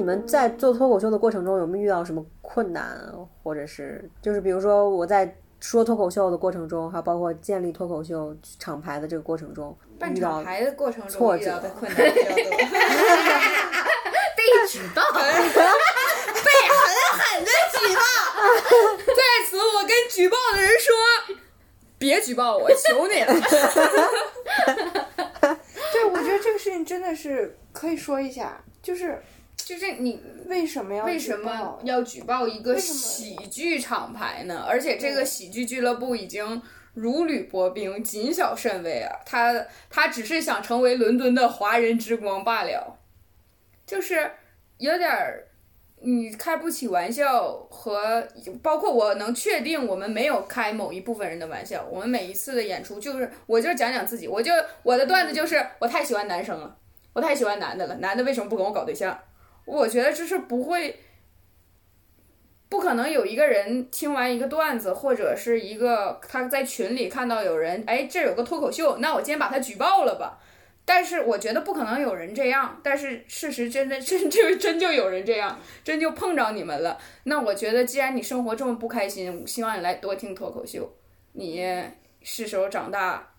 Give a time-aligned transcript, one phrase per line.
[0.00, 3.06] 你们在做脱口秀的过程中有没有遇到什么困难，
[3.42, 11.44] 或者是就是比如说我在说脱口秀的过程中，还包括建立脱口秀厂牌的这个过程中，办遇到厂牌的过程挫折。
[11.44, 12.16] 中遇到的困难比较
[14.94, 15.02] 多。
[15.12, 15.28] 被
[16.64, 18.00] 狠的狠的举报，
[19.06, 20.96] 在此，我跟举报的人说，
[21.98, 23.34] 别举报我，求你了。
[25.92, 29.20] 对，我觉得这个事情真的是可以说一下，就是
[29.70, 34.64] 就是你为什么要为什么要举报一个喜剧厂牌呢？
[34.68, 36.60] 而且这个喜剧俱乐部已经
[36.94, 39.14] 如履薄冰，谨小慎微啊！
[39.24, 42.98] 他他只是想成为伦敦的华人之光罢了，
[43.86, 44.32] 就是
[44.78, 45.46] 有点儿。
[46.02, 48.26] 你开不起玩笑和
[48.62, 54.50] 包括我能确定我们没有开某一部分人的玩笑，我们每一次的演出就是我就讲讲自己，我就
[54.82, 56.74] 我的段子就是我太喜欢男生了，
[57.12, 59.16] 我太喜欢男的了，男的为什么不跟我搞对象？
[59.70, 60.98] 我觉得这是不会，
[62.68, 70.40] 不可能有一个人听完一个段子，或者是一个他在群里看到有人，哎，这有个脱口秀，那我今天把他举报了吧。
[70.84, 76.98] 但是我觉得不可能有人这样，但是事实真的真就真就有人这样，真就碰着你们了。
[77.24, 80.92] 那我觉得，既然你生活这么不开心，希望你来多听脱口秀，
[81.34, 81.64] 你
[82.22, 83.34] 是时候长大，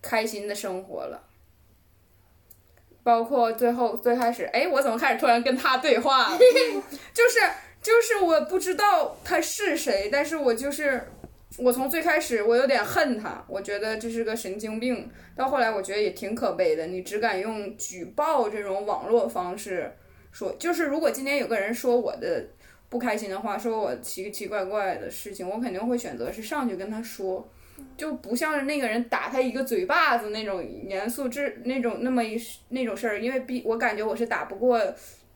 [0.00, 1.22] 开心的生活了。
[3.04, 6.38] 包括最后最开始，哎，我怎么开始突然跟他对话了？
[7.14, 7.38] 就是
[7.80, 11.06] 就是我不知道他是谁，但是我就是
[11.58, 15.08] 我从最开始我有点恨他，我觉得这是个神经病。
[15.36, 19.92] 到后来我觉得也挺可悲的，你只敢用举报这种网络方式
[20.32, 22.46] 说，就是如果今天有个人说我的
[22.88, 27.46] 不开心的话，说我奇奇怪怪的事情，我肯定会选择是上去跟他说。
[27.96, 32.36] 就不像是那个人打他一个嘴巴子那种严肃这那种那么一
[32.70, 34.80] 那种事儿，因为比我感觉我是打不过，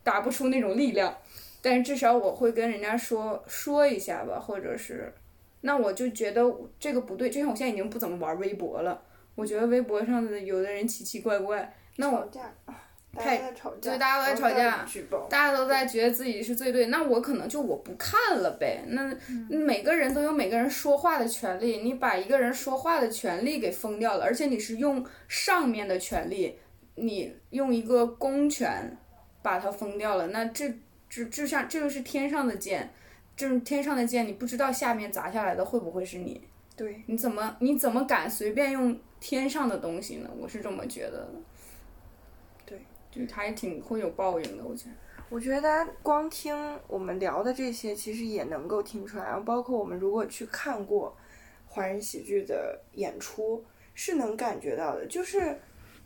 [0.03, 1.15] 打不出那种力量，
[1.61, 5.13] 但是至少我会跟人家说说一下吧，或者是，
[5.61, 6.43] 那我就觉得
[6.79, 9.01] 这个不对，就像我现在已经不怎么玩微博了，
[9.35, 12.73] 我觉得微博上的有的人奇奇怪怪，那我吵架，大
[13.17, 14.85] 太家在吵架，对大家都在吵架，
[15.29, 18.83] 大家都在觉得自己是最对，那我可能就我不看了呗。
[18.87, 19.11] 那
[19.49, 26.59] 每个人都有每个人说话的权利，你把一个人说话的权利给封掉了，而且你是用上面的权利，
[26.95, 28.95] 你用一个公权
[29.41, 30.71] 把它封掉了，那这
[31.09, 32.93] 这这像这个是天上的剑，
[33.35, 36.41] 这种天上的剑，你不知道下面砸下来的会不会是你，
[36.75, 40.29] 对，你怎么你怎么敢随便用天上的东西呢？
[40.37, 41.33] 我是这么觉得的。
[43.11, 44.91] 对，就还挺会有报应的，我觉得。
[45.29, 46.55] 我觉得大家光听
[46.87, 51.15] 我们聊的这些，其实也能够听出来，然后包括我们如果去看过
[51.67, 55.59] 华人喜剧的演出，是能感觉到的，就是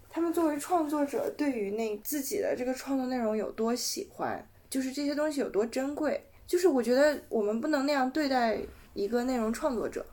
[0.09, 8.59] 他们作为创作者，对于那自己的这个创作内容有多喜欢，就是这些东西有多珍贵，就是我觉得我们不能那样对待
[8.93, 10.05] 一个内容创作者，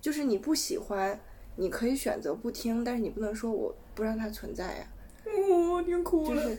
[0.00, 1.18] 就是你不喜欢，
[1.56, 4.86] 你可以选择不听，但是你不能说我不让它存在呀、
[5.24, 6.42] 我听哭了。
[6.42, 6.58] 就是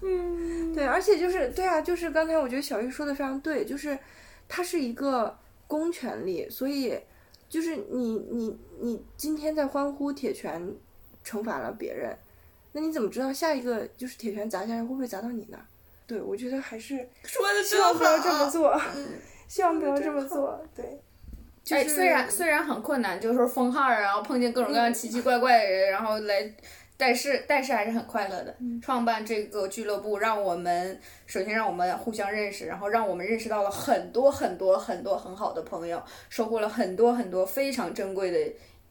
[0.74, 3.98] 对，而且就是对啊，就是刚才我觉得小玉说的非常对，就是
[4.48, 6.98] 它是一个公权力，所以
[7.48, 10.74] 就是你你你今天在欢呼铁拳
[11.24, 12.16] 惩罚了别人，
[12.72, 15.58] 那你怎么知道下一个就是铁拳砸下来会不会砸到你呢？
[16.06, 19.06] 对，我觉得还是 说的希望不要这么做，嗯
[19.48, 21.00] 希望不要这么做，对。
[21.64, 26.52] 就哎，是虽然虽然很困难，就是说封号，然后碰见各种各样奇奇怪怪的人，然后来，
[27.02, 28.54] 但是但是还是很快乐的。
[28.80, 38.38] 创办这个俱乐部，让我们首先让我们互相认识，然后让我们认识到了很多很多很多很好的朋友，收获了很多很多非常珍贵的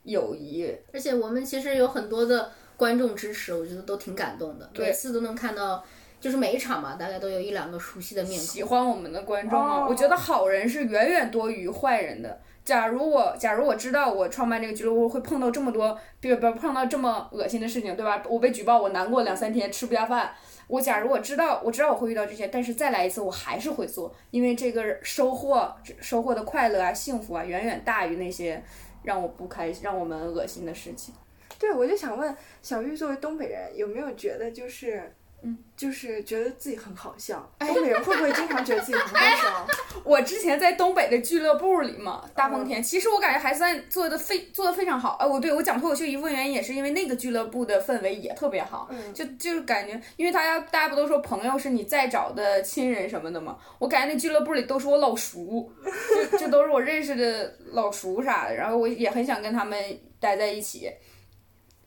[0.03, 0.69] 友谊。
[0.91, 4.69] 而且我们其实有很多的观众支持，我觉得都挺感动的。
[4.77, 5.81] 每次都能看到，
[6.19, 8.39] 就是每一场嘛，大概都有一两个熟悉的面孔。
[8.45, 9.57] 喜欢我们的观众
[9.87, 12.41] 我觉得好人是远远多于坏人的。
[12.63, 18.21] 假如我假如我知道我创办这个俱乐部会碰到这么多，别别碰到这么恶心的事情，对吧？
[18.29, 20.31] 我被举报，我难过两三天，吃不下饭。
[20.67, 28.63] 我假如我知道我知道我会遇到这些，但是再来一次我还是会做，因为这个收获收获的快乐啊、幸福啊，远远大于那些
[29.03, 31.13] 让我不开心、让我们恶心的事情。
[31.59, 37.51] 对，我就想问小玉，作为东北人，有没有觉得就是，嗯，就是觉得自己很好笑？
[37.59, 39.67] 东北人会不会经常觉得自己很好笑？
[40.05, 45.17] 我之前在东北的俱乐部里嘛，大风天，其实我感觉还算做的非做的非常好。
[45.19, 55.71] 哎，我对我讲脱口秀一部分原因也是因为那个俱乐部的氛围也特别好，嗯就就是感觉，因为大家大家不都说朋友是你再找的亲人什么的嘛，我感觉那俱乐部里都是我老熟，
[56.31, 59.79] 就就都是我认识的老熟啥的，然后我也很想跟他们
[60.19, 60.87] 待在一起。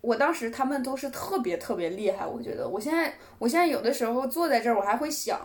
[0.04, 5.40] 我当时他们都是特别特别厉害，我觉得我现在我现在有的时候坐在这儿，我还会想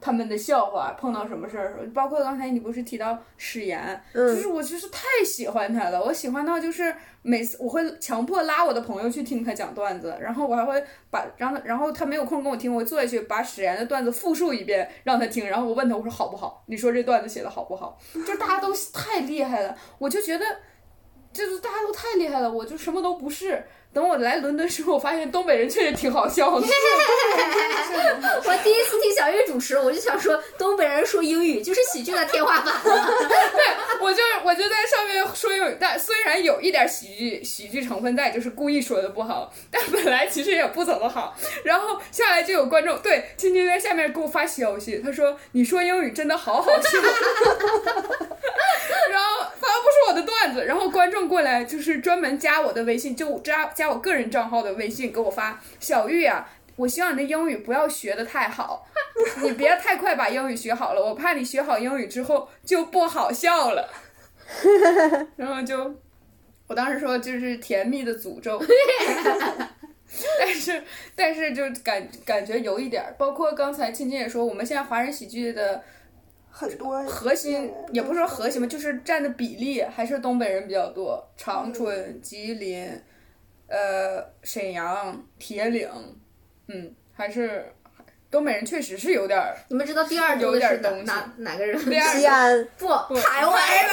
[0.00, 16.62] 他们的笑话，碰到什么事儿，包括刚才你不是提到史岩，就是我就是太喜欢他了，我喜欢到就是每次我会强迫拉我的朋友去听他讲段子，然后我还会把让他，然后他没有空跟我听，我坐下去把史岩的段子复述一遍让他听，然后我问他我说好不好？
[16.66, 17.98] 你说这段子写的好不好？
[18.14, 20.44] 就是大家都太厉害了，我就觉得。
[21.32, 23.62] 就是大家都太厉害了，我就什么都不是。
[23.96, 26.66] 等我来伦敦时候，我发现东北人确实挺好笑的。
[28.44, 32.74] 我第一次听小月主持，我就想说，东北人说英语就是喜剧的天花板。
[32.84, 32.92] 对，
[34.02, 41.34] 我就我就在上面说英语，但虽然有一点喜剧喜剧成分在，就是故意说的不好，但本来其实也不怎么好。
[41.64, 46.98] 然后下来就有观众对青青在下面给我发消息，他说你说英语真的好好笑。
[49.08, 58.86] 然后发不是我的段子，然后观众过来就是专门加我的微信，就加加我个人账号的微信给我发小玉啊，我希望你的英语不要学的太好，
[59.42, 63.88] 你别太快把英语学好了，我怕你学好英语之后就不好笑了。
[65.36, 65.94] 然后就
[66.66, 68.62] 我当时说就是甜蜜的诅咒，
[70.38, 70.82] 但是
[71.14, 75.82] 但是就感感觉有一点儿，包括刚才青青也说，我们现在华人喜剧的。
[76.58, 81.22] 很多核心也不是说核心吧，就是占的比例还是东北人比较多。
[81.36, 82.90] 长春、吉林，
[83.68, 85.88] 呃，沈阳、铁岭，
[86.68, 87.72] 嗯，还是。
[88.36, 91.80] 东北人确实是有点儿，你们知道第二有点东西哪哪个人？
[91.80, 92.86] 西安不，
[93.16, 93.90] 台湾人。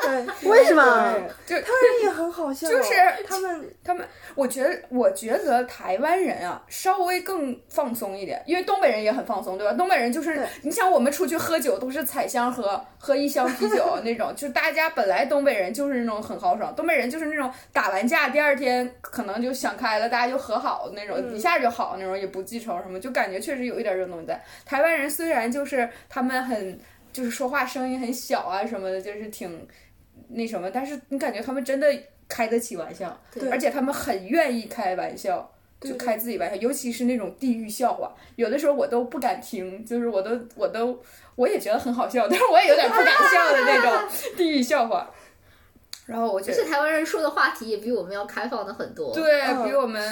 [0.00, 1.14] 对，为什么？
[1.44, 2.66] 就他们也很好笑。
[2.66, 2.94] 就是
[3.26, 9.74] 他们，他们，我觉得，我觉得台湾人啊，稍微更放松一点，因为东北人也很放松，对吧？
[9.74, 22.77] 东北人就是，你想我们出去喝酒都是采香喝，喝一箱啤酒 那种，就大家本来东北人就是那种很豪爽，东北人就是那种打完架第二天可能就想开了，大家就和好那种，一下就好那种，也不记仇。
[22.82, 24.42] 什么就感觉确实有一点这种东西在。
[24.64, 26.78] 台湾人虽然就是他们很
[27.12, 29.66] 就是说话声音很小啊什么的，就是挺
[30.28, 31.86] 那什么，但是你感觉他们真的
[32.28, 33.18] 开得起玩笑，
[33.50, 41.00] 而且他们很愿意开玩笑，就开自己玩笑，尤其是那种地狱笑话，有的时候我都不敢听，就是我都我都
[41.34, 45.10] 我也觉得很好笑，但是我也有点不敢笑的那种地狱笑话。
[46.08, 49.22] 然后我觉得，而且台湾人说的话题也比我们要开放的很多，对
[49.62, 50.02] 比我们，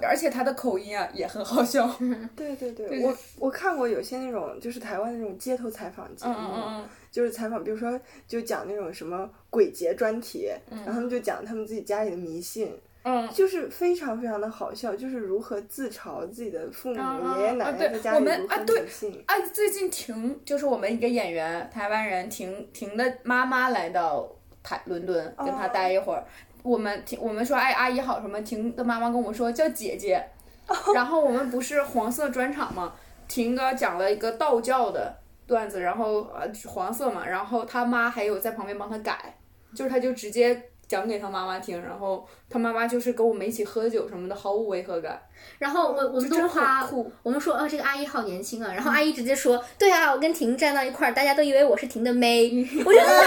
[0.00, 1.90] 而且他的口音啊也很好笑。
[2.36, 19.24] 对对对，我我看过有些那种就是台湾那种街头采访节目，就是采访，比如说就讲那种什么鬼节专题，然后他们就讲他们自己家里的迷信，嗯，就是非常非常的好笑，就是如何自嘲自己的父母爷爷奶奶在家里如何迷信。
[19.26, 24.30] 啊，最近婷就是我们一个演员，台湾人婷婷的妈妈来到。
[24.66, 26.24] 台伦敦跟他待一会儿，
[26.64, 30.20] 我们听我们说哎阿姨好什么，婷的妈妈跟我们说叫姐姐，
[30.92, 32.92] 然后我们不是黄色专场嘛，
[33.28, 35.14] 婷哥讲了一个道教的
[35.46, 39.36] 段子，然后呃黄色嘛，然后他妈还有在旁边帮他改，
[39.72, 40.70] 就是他就直接。
[40.88, 45.20] 讲给他妈妈听，然后他妈妈就是跟我们一起喝酒什么的，毫无违和感。
[45.58, 46.88] 然后我我们都夸，
[47.22, 52.44] 我们说哦这个阿姨好年轻啊，然后阿姨直接说，对啊，我跟婷站到一块儿，大家都以为我是婷的妹。
[52.84, 53.26] 我觉得我的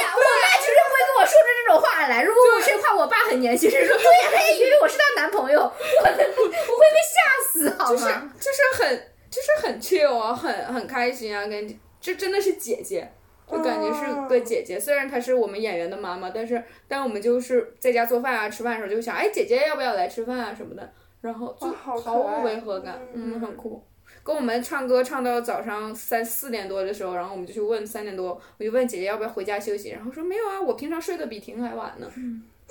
[0.00, 2.22] 呀，我妈绝对不会跟我说出这种话来。
[2.22, 5.70] 如果我是夸我爸很年轻，是说对呀，她也以为我是她男朋友，我
[6.04, 7.18] 我会被吓
[7.52, 7.96] 死，好吗？
[7.96, 8.04] 就是
[8.40, 13.10] 就是很就是很 chill 啊，很很开心啊，跟这真的是姐姐。
[13.50, 23.82] 就感觉是个姐姐，虽然她是我们演员的妈妈，但是但我们就是在家做饭啊、吃饭的时候就想，哎，姐姐要不要来吃饭啊什么的，然后就毫无违和感，嗯，很酷。
[24.22, 32.10] 跟我们唱歌唱到早上三四点多的时候，然后我们就去问三点多，我就问姐姐要不要回家休息，然后说没有啊，我平常睡得比婷还晚呢，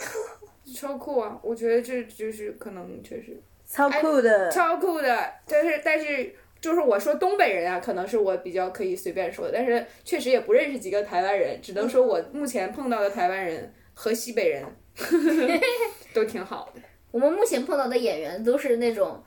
[0.76, 1.40] 超酷啊！
[1.42, 6.36] 我觉得这就是可能确实超酷的，超酷的，但是但是。
[6.60, 14.66] 就是我说东北人啊，可能是我比较可以随便说的，但是确实也不认识几个台湾人，只能说我目前碰到的台湾人和西北人
[16.14, 16.82] 都挺好的。
[17.12, 19.24] 我们目前碰到的演员都是那种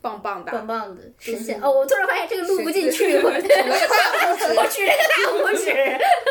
[0.00, 1.70] 棒棒的、棒棒的神仙哦！
[1.70, 5.72] 我突然发现这个录不进去，我大拇指，我举了个大拇指。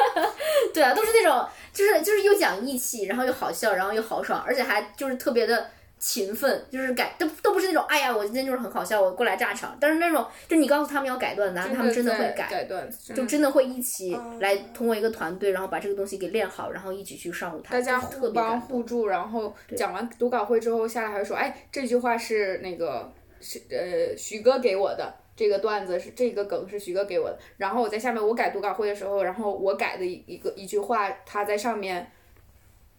[0.73, 5.69] 对啊，都是那种，就是就是又讲义气，然后又好笑，然后又豪爽，而且还就是特别的。
[6.01, 9.77] 勤奋就是改都都不是那种，哎呀，我今天就是很好笑，我过来炸场。
[9.79, 17.75] 但是那种，就你告诉他们要改段子，他们真的会改，改段子，就真的会一起来通过一个团队，然后把这个东西给练好，然后一起去上舞台。
[17.75, 27.37] 大家互帮互助，然后讲完读稿会之后下来还说，哎，这句话是那个是呃徐哥给我的，这个段子是这个梗是徐哥给我的。
[27.57, 32.11] 然后我在下面我改读稿会的时候，然后我改的一个一句话，他在上面。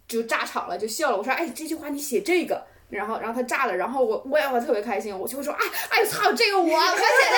[0.05, 1.17] 就炸场了，就笑了。
[1.17, 2.61] 我说，哎，这句话你写这个。
[2.93, 7.37] 然后，然后他炸了，然后我我也会特别开心，我就会说，哎哎操，这个我我写的，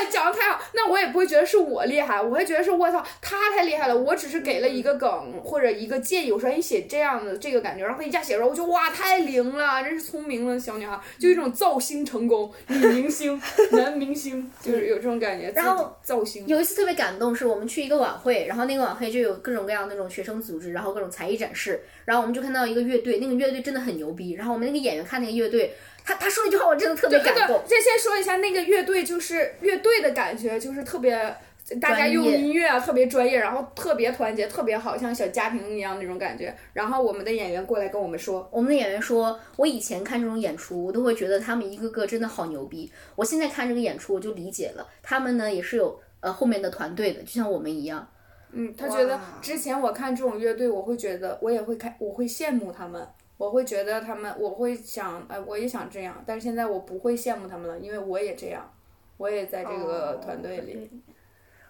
[0.00, 13.40] 哎讲的太好，那我也不会觉得是我厉害，我会觉得是我操他太厉害了，我只是给了一个梗或者一个建议，我说你写这样的这个感觉，然后他一下写出来，我就哇太灵了，真是聪明了小女孩，就一种造星成功，女明星、
[13.72, 16.46] 男明星，就是有这种感觉，然后造星。
[16.46, 27.62] 有一次特别感动，是我们去一个晚会，然后那个晚会就有各种各样那种学生组织，然后各种才艺展示，然后我们就看到一个乐队，那个乐队真的很牛逼，然后我们那个演员看那个乐队，他他说了一句话，我真的特别感动。
[27.66, 31.36] 先先说一下那个乐队，就是乐队的感觉，就是特别
[31.80, 36.54] 大家用音乐啊，特别专业，然后特别团结，特别好像小家庭一样那种感觉。
[36.72, 42.90] 然后我们的演员过来跟我们说，我们的演员说，我以前看这种演出，我都会觉得他们一个个真的好牛逼。
[43.14, 48.08] 我现在看这个演出，我就理解了，他们呢也是有呃后面的团队的，就像我们一样。
[48.50, 53.06] 嗯，他觉得之前我看这种乐队，我会觉得我也会看，我会羡慕他们。
[53.38, 58.68] 我会觉得他们，我会想，哎，我也想这样，但是现在我不会羡慕他们了，因为我也这样，
[59.16, 60.90] 我也在这个团队里。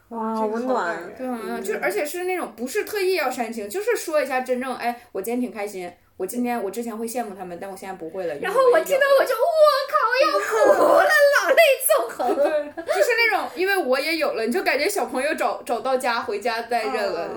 [0.09, 1.15] 哇，好温暖。
[1.15, 8.35] 对啊，就而且是那种不是特意要煽情，就是说一下真正，哎，我今天挺开心，我今天我之前会羡慕他们，但我现在不会了。
[8.37, 12.35] 然后我听到我就我靠要哭了，老泪纵横。
[12.43, 17.29] 对，就是那种，因为我也有了，你就感觉小朋友找找到家，回家待着了，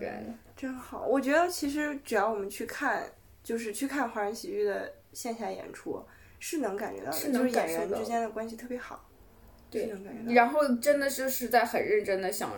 [0.00, 0.10] 对。
[0.56, 3.04] 真好，我觉得其实只要我们去看。
[3.42, 6.02] 就是去看华人喜剧的线下演出，
[6.38, 9.08] 是能感觉到的，就是演员之间的关系特别好。
[9.70, 9.92] 对，
[10.28, 12.50] 然后真的是是在很认真的想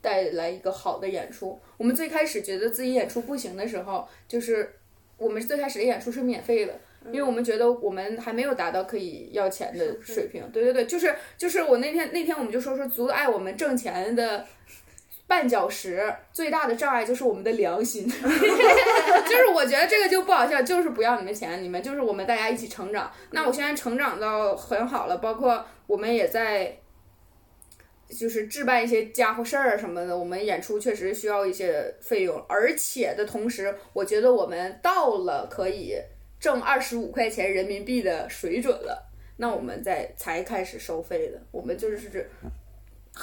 [0.00, 1.58] 带来一个好的演出。
[1.76, 4.70] 我们最开始觉得自己演出不行的时候，就是
[5.16, 10.42] 我们最开始的演出是免费的，因为我们觉得我们还没有达到可以要钱的水平。
[10.52, 14.46] 对对对，就是就是我那天那天我们就说说阻碍我们挣钱的。
[15.28, 23.10] 绊脚石最大的障碍就是我们的良心， 就是我觉得这个就不好笑，就是不要你们钱，你们就是我们大家一起成长。
[23.32, 26.78] 那我现在成长到很好了，包括我们也在，
[28.08, 30.16] 就是置办一些家伙事儿什么的。
[30.16, 35.96] 我们演出确实需要一些费用，而且的同时，我觉得我们到了可以
[36.38, 41.42] 挣二十五块钱人民币的水准了，那我们再才开始收费的。
[41.50, 42.30] 我们就是。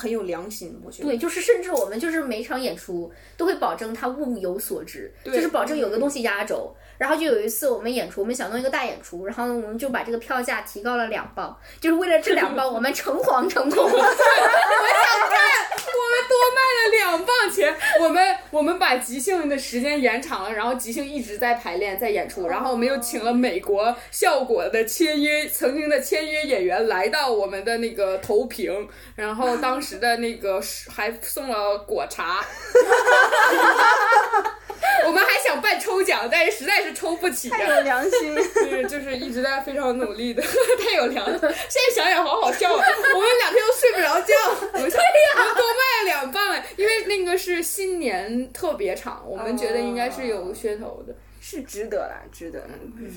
[0.03, 1.09] 很有良心，我觉得。
[1.09, 6.75] 对，就是甚至我们就是每场演出都会保证他物有所值，就是保证有个东西压轴。
[6.97, 13.83] 然后就有一次我们演出，我们想弄一个大演出，然后我们就把这个票价提高了两磅，就是为了这两磅， 我们诚惶诚恐。
[13.83, 15.39] 我想看，
[15.89, 32.45] 我们多卖了两磅钱，我们我们把即兴的时间延长了，然后即兴一直在排练，在演出，然后我们又请了美国效果的签约曾经的签约演员来到我们的那个投屏，然后当时的那个还送了果茶。
[35.05, 37.49] 我们还想办抽奖，但是实在是抽不起。
[37.49, 41.39] 太有良心，就是，就是一直在非常努力的，太有良心。
[41.39, 41.49] 现
[41.89, 42.87] 在想想好好笑，我们
[43.39, 44.33] 两天都睡不着觉。
[44.71, 51.13] 对呀，多卖了两磅，因为那个是新年特别场，我们觉得应该是有噱头的。
[51.45, 52.65] 是值得啦，值得，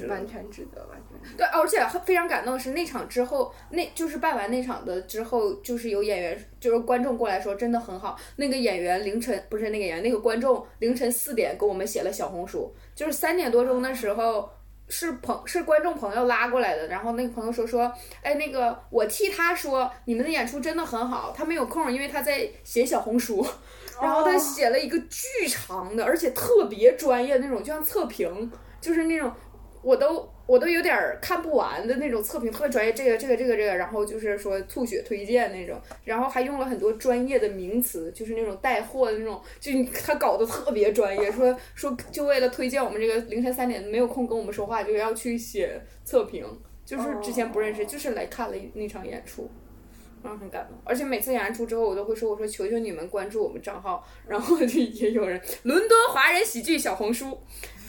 [0.08, 1.36] 完全值得，完全。
[1.36, 8.18] 对，而且非常感动的是那场之后，那就是办完那场的之后，就是有演员，就是观众过来说真的很好。
[8.34, 14.50] 那个演员凌晨不是那个演员，那个观众凌晨四点给我们写了小红书，就是三点多钟的时候
[14.88, 17.92] 是朋是观众朋友拉过来的，然后那个朋友说说，
[18.22, 23.46] 哎，那个我替他说你们的演出真的很好，他没有空，因为他在写小红书。
[24.00, 28.50] 然后他写了一个巨长的，而且特别专业那种，就像测评，
[28.80, 29.32] 就是那种
[29.82, 32.92] 我都我都有点看不完的那种测评，特别专业。
[32.92, 39.72] 这个这个这个这个，然后就是说吐血推荐那种，然后还用了很多专业的名词，就是那种带货的那种，就
[40.04, 46.44] 他搞得特别专业，说说就为了推荐我们这个凌晨三点没有空跟我们说话，就要去写测评，
[46.84, 49.48] 就是之前不认识，就是来看了那场演出。
[50.26, 57.38] 嗯，很感动，而且每次演完出之后，我都会说：“我说求求你们关注我们账号。”然后就也有人伦敦华人喜剧小红书，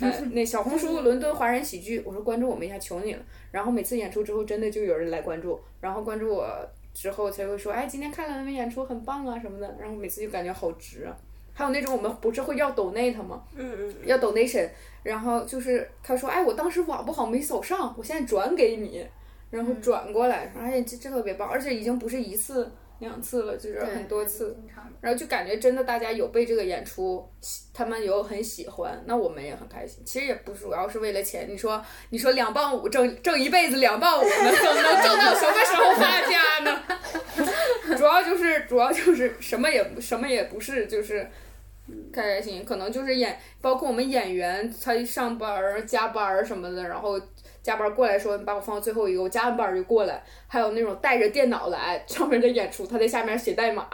[0.01, 3.21] 嗯，那小红书伦敦华人喜剧，我说关注我们一下，求你了。
[3.51, 6.47] 然后每次演出之后，真的就有人来关注，然后关注我
[6.93, 11.15] 之后才会说：“哎，今天看了你们演出，很棒啊什么的。”然后每次就感觉好值啊。
[11.53, 13.43] 还有那种我们不是会要 donate 吗？
[13.55, 14.69] 嗯嗯，要 donation，
[15.01, 19.03] 然后就是他说：“哎，我当时网不好没扫上，我现在转给你。”
[19.49, 24.57] 然后转过来，而且这这特别棒，而且已经不是一次两次了，就是很多次。
[24.99, 27.23] 然后就感觉真的大家有被这个演出，
[27.71, 30.03] 他们有很喜欢，那我们也很开心。
[30.03, 36.83] 其实也不主要是为了钱，你说你说两磅五挣挣一辈子两磅五，能能挣到什么时候发家呢？
[37.95, 41.29] 主要就是主要就是什么也什么也不是，就是
[42.11, 47.21] 开开心，可能就是演，包括我们演员，他上班儿、加班儿什么的，然后
[47.67, 50.23] 加班儿过来说，你把我放到最后一个，我加完班儿就过来。
[50.47, 53.85] 还有那种带着电脑来上面的演出，他在下面写代码，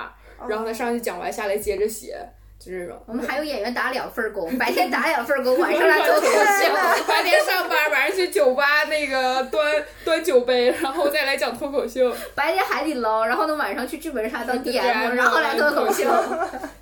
[0.47, 2.15] 然后他上去讲完下来接着写，
[2.59, 2.95] 就这种。
[3.07, 7.03] 我们还有演员打两份工，白天打两份工，晚上来 做脱口秀。
[7.07, 12.15] 白天上班，晚上去酒吧那个端端酒杯，然后再来讲脱口秀。
[12.35, 16.03] 白天海底捞，然后呢晚上去剧本杀当 DM，DM 然后来脱口秀。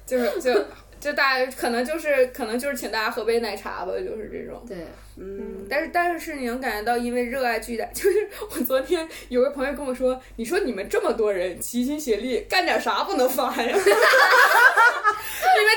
[0.05, 0.53] 就是就
[1.01, 4.63] 就大家可能就是可能就是请大家喝杯奶茶吧，就是这种。
[4.67, 4.77] 对，
[5.17, 13.65] 嗯，但是但是你能感觉到，因为热爱巨大， 就是我昨天有个朋友跟我说，你说你们这么多人齐心协力干点啥不能发呀？
[13.65, 13.83] 你们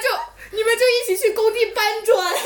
[0.03, 0.09] 就
[0.57, 2.35] 你们就一起去工地搬砖。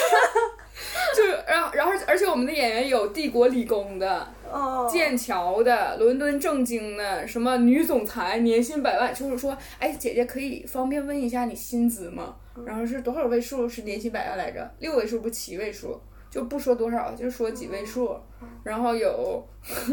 [1.14, 12.36] 就然后然后而且我们的演员有帝国理工的、哦，剑桥的、伦敦政经的，什么女总裁年薪百万，就是说，哎，姐姐可以方便问一下你薪资吗？
[12.66, 14.70] 然后是多少位数是年薪百万来着？
[14.78, 16.00] 六位数不七位数？
[16.30, 18.18] 就不说多少，就说几位数。
[18.62, 19.42] 然后有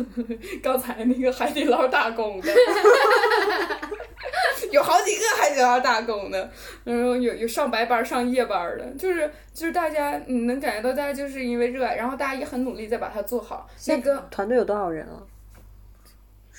[0.62, 2.52] 刚才那个海底捞打工的，
[4.72, 6.52] 有好几个海底捞打工的，
[6.84, 13.70] 然后有有上白班上夜班的，就是就是大家你能感觉到大家就是因为热爱，然后大家也很努力在把它做好。
[13.88, 15.24] 那个团队有多少人啊？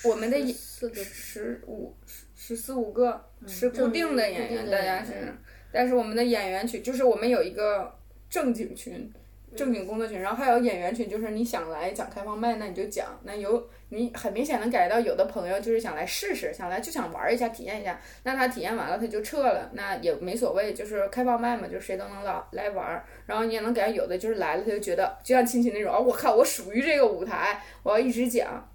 [0.04, 5.34] 我们的演四个十五十十四五个是固定的演员，大家是
[5.76, 7.94] 但是我们的演员群就是我们有一个
[8.30, 9.12] 正经群。
[9.54, 13.18] 正经工作群，然后还有演员群，就是你想来讲开放麦，那你就讲。
[13.22, 17.98] 那有你很明显能感觉到，有的朋友就是想来试试，想来就想玩一下，体验一下。
[18.24, 23.04] 那他体验完了，他就撤了，那也没所谓，就是开放麦嘛，就谁都能来来玩儿。
[23.24, 28.68] 然后你也能感觉有的就是来了，他就觉得就像亲戚那种，哦，我靠，我属于这个舞台，我要一直讲。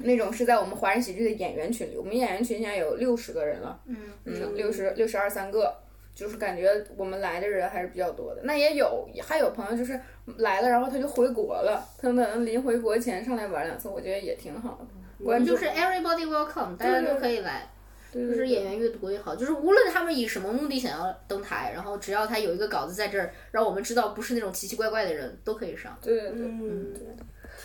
[0.00, 5.74] 那种是在我们华人喜剧的演员群里，我们演员群现在有六十个人了，嗯，嗯，六十六十二三个，
[6.18, 8.40] 就是感觉我们来的人还是比较多的。
[8.42, 9.92] 那也有还有朋友就是
[10.38, 15.24] 来了，然后他就回国了，他能临回国前上来玩两次，我觉得也挺好的。
[15.24, 17.70] 关注就是 everybody welcome，大家都可以来。
[18.10, 25.96] 对对就是演员越多越好，就是无论他们以什么目的想要登台，然后只要他有一个稿子在这儿，让我们知道不是那种奇奇怪怪的人都可以上。
[26.02, 26.92] 对对对，嗯，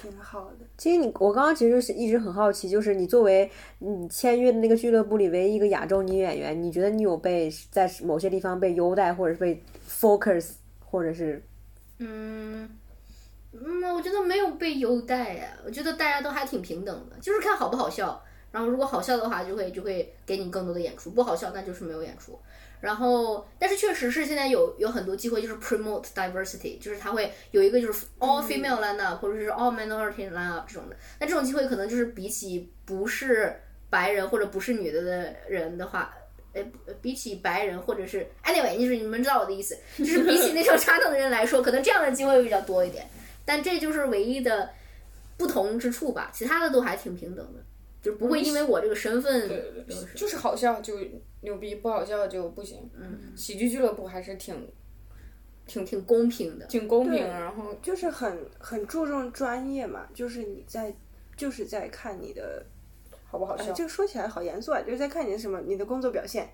[0.04, 0.66] 挺好的。
[0.78, 10.52] 其实你，我刚刚其实是一直很好奇，就是你作为你签约的那个俱乐部里唯一一个亚洲女演员，你觉得你有被在某些地方被优待，或者是被 focus，
[10.86, 11.42] 或者是
[12.00, 12.70] 嗯，
[13.54, 18.22] 嗯，我觉得没有被优待呀，我觉得大家都还挺平等的，就是看好不好笑。
[18.52, 22.38] 然后如果好笑的话，就会就会给你更多的演出；不好笑，那就是没有演出。
[22.84, 30.96] 然后，但是确实是现在有有很多机会，就是 promote diversity，就是他会有一个就是 all female lineup，、或者是 all minority lineup 这种的。
[31.18, 33.56] 那这种机会可能就是比起不是
[33.90, 36.14] 白人或者不是女的的人的话，
[36.52, 36.62] 呃，
[37.02, 43.08] 比起白人或者是 anyway，就是你们知道我的意思， 就是比起那种传统的人来说，可能这样的机会会比较多一点。
[43.46, 44.70] 但这就是唯一的
[45.38, 47.64] 不同之处吧，其他的都还挺平等的，
[48.02, 50.98] 就不会因为我这个身份对对对，就是好像就
[51.44, 52.90] 牛逼，不好笑就不行。
[52.96, 54.68] 嗯，喜剧俱乐部还是挺
[55.68, 56.66] 挺挺公平的。
[56.66, 60.94] 挺公平，然后就是很很注重专业嘛，就是你在
[61.38, 62.66] 就是在看你的，
[63.12, 63.72] 哎，好不好笑？
[63.74, 66.50] 这个说起来好严肃啊，就是在看你的什么你的工作表现，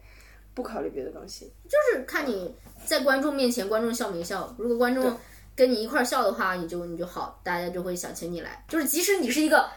[0.54, 1.54] 不考虑别的东西。
[1.66, 2.54] 就是看你
[2.86, 4.54] 在观众面前，观众笑没笑。
[4.58, 5.16] 如果观众
[5.56, 8.66] 跟你一块儿笑的话，你就你就好，大家就会想请你来。
[8.68, 9.70] 就是即使你是一个，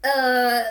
[0.00, 0.62] 呃，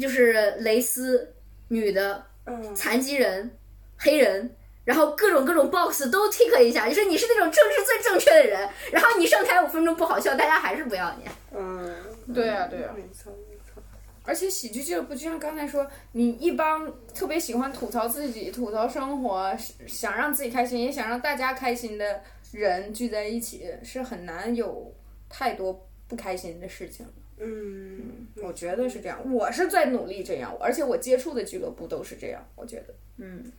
[0.00, 1.34] 就是蕾丝
[1.68, 3.50] 女的嗯，残疾人、
[3.96, 11.24] 黑人，然后各种各种 box 都 tick 一下，就是你是那种政治最正确的人，然后你上台五分钟不好笑，大家还是不要你。
[11.56, 11.94] 嗯，
[12.34, 13.82] 对啊对啊，没错没错。
[14.22, 22.22] 而且喜剧俱乐部就像刚才说，你一帮特别喜欢吐槽自己、吐槽生活，想让自己开心，也想让大家开心的
[22.52, 24.94] 人聚在一起，是很难有
[25.28, 27.12] 太多不开心的事情的。
[27.40, 32.94] 嗯，我觉得是这样，我是在努力这样，而且我接触的俱乐部都是这样，我觉得。
[33.16, 33.50] 嗯，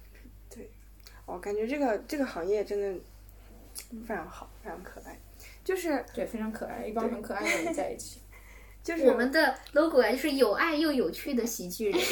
[0.49, 0.69] 对
[1.25, 2.99] 我感觉这个这个行业真的
[4.07, 5.19] 非常好，非常可爱。
[5.63, 8.19] 就是对，非常可爱，一帮很可爱的人在一起。
[8.83, 11.99] 就是我们的 logo 啊，就是有爱又有趣的喜剧人。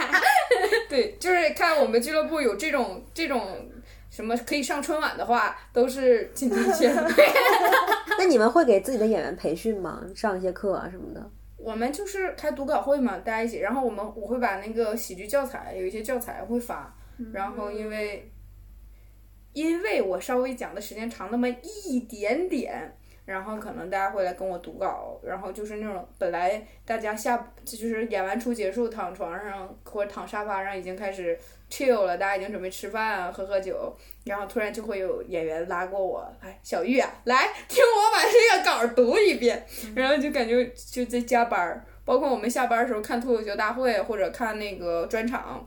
[0.88, 3.70] 对，就是看我们俱乐部有这种这种
[4.10, 6.94] 什么可以上春晚的话，都是尽力签。
[8.18, 10.04] 那你们会给自己的演员培训吗？
[10.14, 11.30] 上一些课啊什么的？
[11.56, 16.94] 我们就是开读稿会嘛，大家一起，然后我们我会把那个喜剧教材有一些教材会发，
[17.32, 18.30] 然后因为
[19.52, 22.96] 因为我稍微讲的时间长那么一点点。
[23.30, 31.38] 然后可能大家会来跟我读稿，然后就是那种本来大家下就是演完出结束躺床上或者躺沙发上已经开始
[31.70, 39.64] chill 了，大家已经准备吃饭啊喝喝酒，然后突然就会有演员拉过我，哎，小玉啊，来听我把这个稿读一遍，
[39.94, 45.64] 然后就感觉就在加班儿，包括我们下班的时候看脱口秀大会或者看那个专场。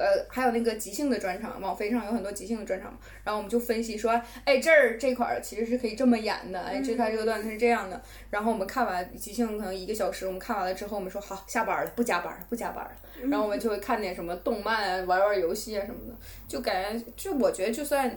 [0.00, 4.10] 呃，还有那个即兴的专场，网飞上有很多即兴的专场，然后我们就分析说，
[4.44, 8.00] 哎，这儿这块儿其实是可以这么演的，哎，这块这个段子是这样的。
[8.30, 12.90] 然后我们看完即兴可能一个小时，我们看完了之后，我们说好下班了，不加班了，不加班了。
[13.28, 16.14] 然后我们就会看点什么动漫啊，玩玩游戏啊什么的，
[16.48, 18.10] 就感觉就我觉得就算。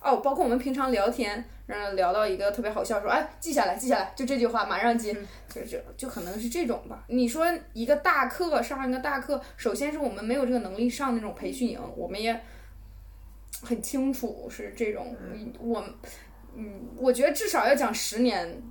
[0.00, 5.14] 哦，包括我们平常聊天，嗯，聊到一个特别好笑，说哎，记下来，记下来，就这句话，马上记，
[5.48, 7.04] 就就就可能是这种吧。
[7.08, 12.40] 你说一个大课上一个大课，首先是我们没有这个能力上那种培训营，我们也
[13.62, 15.14] 很清楚是这种，
[15.60, 15.84] 我，
[16.54, 18.62] 嗯，我觉得至少要讲十年，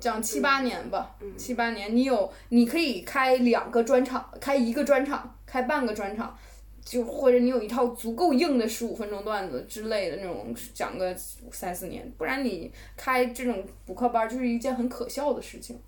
[0.00, 6.36] 讲七八年吧，七八年，你有你可以开两个专场，开一个专场，开半个专场。
[6.84, 11.14] 就或者你有一套足够硬的十五分钟段子之类的那种，讲个
[11.52, 15.78] 三四年，不然你开这种补课班就是一件很可笑的事情。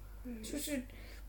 [0.42, 0.80] 就是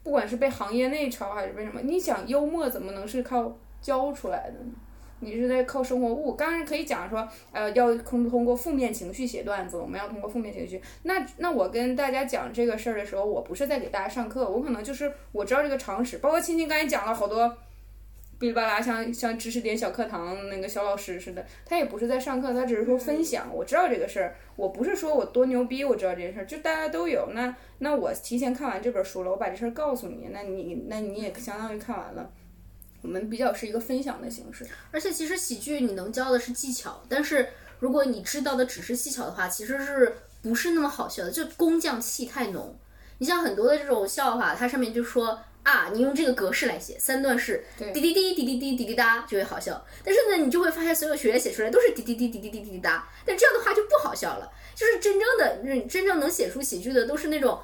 [0.04, 4.71] 不管是被行业内嘲还是为什么，你想幽默怎么能是靠教出来的呢？
[5.19, 6.36] 你是在靠生活物。
[6.36, 10.82] 当然可以讲说，呃，要通通过负面情绪写段子，我们要通过负面情绪。
[11.04, 16.17] 那那我跟大家讲这个事儿的时候，我不是在给大家上课，我可能就是我知道这个常识。
[16.17, 17.58] 包括青青刚才讲了好多。
[18.39, 23.47] 噼里啪啦，像像知识点小课堂那个小老师似的，他也不是在上课，他只是说分享。
[23.53, 27.29] 我知道这个事儿，我不是说我多牛逼，我知道这件事儿，就大家都有。
[27.33, 32.29] 那那我提前看完这本书了，我把这事儿告诉你，那你那你也相当于看完了。
[33.01, 34.67] 我们比较是一个分享的形式。
[34.91, 37.47] 而且其实喜剧你能教的是技巧，但是
[37.79, 41.31] 如果你知道的只是技巧的话，其实是不是那么好笑的？
[41.31, 42.75] 就工匠气太浓。
[43.19, 45.39] 你像很多的这种笑话，它上面就说。
[45.63, 49.86] 啊，你用这个格式来写三段式，滴滴滴滴滴滴滴滴答就会好笑。
[50.04, 54.52] 但是呢，你就会发现所有学员写出来都是滴滴滴滴滴滴滴滴答，但这样的话就不好笑了。
[54.76, 57.60] 就是真正的，真正能写出喜剧的都是那种，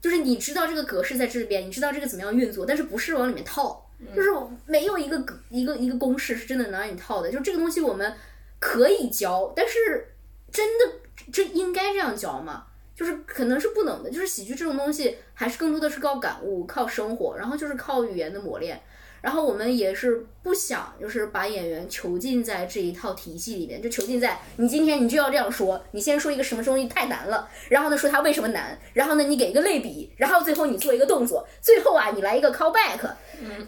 [0.00, 4.30] 就是你知道这个格式在这边，你知道这个怎么样运作，但是不是往里面套，就是
[4.66, 7.30] 没有一个格一个一个公式是真的能让你套的。
[7.32, 8.14] 就这个东西我们
[8.58, 10.14] 可以教，但是
[10.52, 10.92] 真的
[11.32, 12.66] 这应该这样教吗？
[13.00, 18.78] 就是可能是不能的，就是喜剧这种东西，还是更多的是靠感悟、靠生活，然后就是靠语言的磨练。
[19.20, 32.98] 然后我们也是不想，就是把演员囚禁在这一套体系里面，就囚禁在你今天你就要这样说，你先说一个什么东西太难了，然后呢说它为什么难，然后呢你给一个类比，然后最后你做一个动作，最后啊你来一个 callback，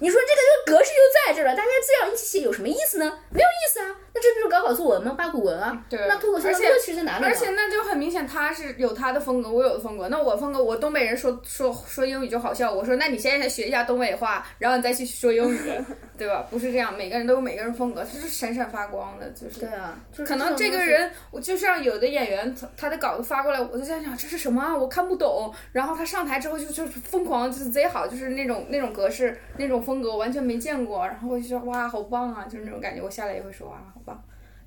[0.00, 3.18] 你说这个这个格式就在这了，大家这样一起写有什么意思呢？
[3.30, 5.14] 没有意思啊，那这不是高考作文吗？
[5.16, 7.24] 八股文啊，那脱口秀的乐趣在哪里？
[7.26, 15.41] 而且那就很明显，他是有他的风格，我有的风格，那我风格我东北人说说说英语就好笑，我说那你现在学一下东北话，然后你再去说英。
[16.16, 16.46] 对吧？
[16.50, 19.60] 不是这样，每个人都有每个人风格，他是闪闪发光的，就是。
[19.60, 24.76] 对啊，可能这个人，我就像有的演员，他他的稿子发过来，我就在想这是什么啊？
[24.76, 25.52] 我看不懂。
[25.72, 31.06] 然后他上台之后就就疯狂，就是贼好，就是那种那种格式、那种风格，完全没见过。
[31.06, 32.44] 然后我就说哇，好棒啊！
[32.44, 34.22] 就是那种感觉，我下来也会说哇，好棒。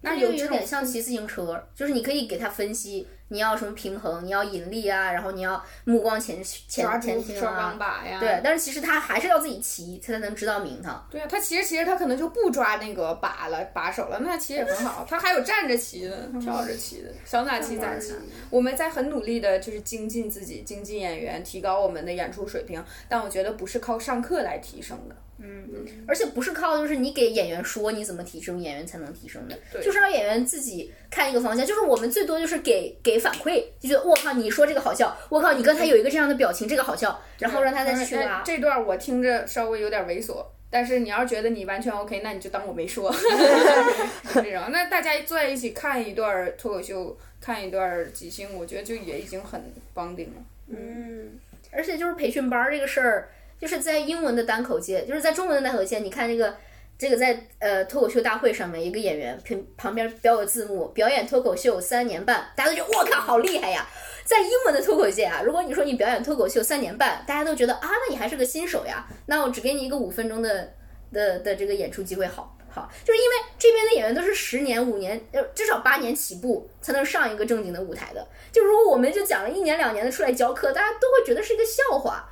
[0.05, 3.07] 那有这点像骑自行车，就是你可以给他分析。
[3.29, 4.23] 你要什么平衡？
[4.23, 7.75] 你要引力啊，然后你要目光前前前倾啊，
[8.19, 8.39] 对。
[8.43, 11.03] 但是其实他还是要自己骑，他才能知道名堂。
[11.09, 15.03] 对啊，他其实其实他可能就不抓那个把了把手了，那其实也很好。
[15.09, 18.13] 他还有站着骑的，跳着骑的，想咋骑咋骑。
[18.51, 22.81] 我们在很努力的就是精进自己，精进演员，提高我们的演出水平。
[23.09, 25.15] 但我觉得不是靠上课来提升的。
[25.37, 25.67] 嗯，
[26.07, 31.65] 而且不是靠就是你给演员说你怎么提升，演员才能提升的，就是让演员自己看一个方向。
[31.65, 38.41] 就是我们最多就是给给反馈，就觉得我靠，你说这个好笑，我靠，你刚才有一个这样的表情，这个好笑，然后让他再去拉。
[38.45, 43.13] 这段我听着稍微有点猥琐，但是你要是觉得你完全 OK，那你就当我没说。
[44.33, 49.61] 这种，那大家坐在一起看一段脱口秀，看一段即兴，我觉得就也已经很
[49.93, 50.41] 绑定了。
[50.69, 51.37] 嗯，
[51.71, 53.29] 而且就是培训班这个事儿。
[53.59, 56.55] 就是在英文的单口界，就是在中文的单口界，你看这个
[56.97, 63.87] 这个在呃脱口秀大会上面，一个演员旁旁边标个字幕，表演脱口秀三年半，大家都觉得我靠好厉害呀！
[64.23, 70.73] 在英文的脱口界啊，如果你说你表演脱口秀三年半，大家都觉得啊，那你还是个新手呀，那我只给你一个五分钟的
[71.11, 82.27] 的的这个演出机会，好好，就是因为这边的演员都是十年五年，呃至少八年起步才能上一个正经的舞台的，就如果我们就讲了一年两年的出来教课，大家都会觉得是一个笑话。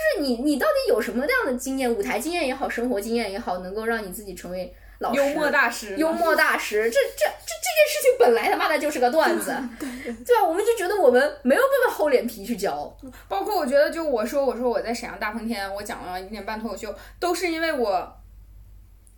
[0.00, 1.92] 就是你，你到底有什么样的经验？
[1.92, 10.44] 舞台经验也好，生活经验也好，能够让你自己成为老师幽默大师，幽默大师，这这这这件事情本来他妈的就是个段子，对吧？
[10.48, 12.96] 我们就觉得我们没有办法厚脸皮去教，
[13.28, 18.16] 包括我觉得，就我说我说我在沈阳大风天，我讲了一点半脱口秀，都是因为我。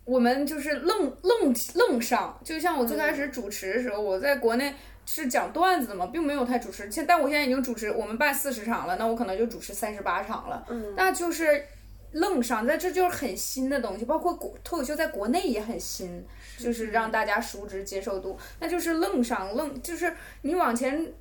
[0.05, 6.89] 我们就是愣愣愣上，就像我最开始主持的时候，我在国内是讲段子的嘛，并没有太主持。
[6.91, 10.65] 现但我现在已经主持，我们办四十场了，那我可能就主持三十八场了。
[10.69, 11.65] 嗯那就是
[12.11, 16.23] 愣上，在这就是很新的东西，包括国脱口秀在国内也很新，
[16.57, 20.13] 就是让大家熟知接受度，那就是愣上愣，就是
[20.43, 21.11] 你往前，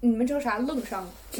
[0.00, 1.08] 你们知道啥愣上？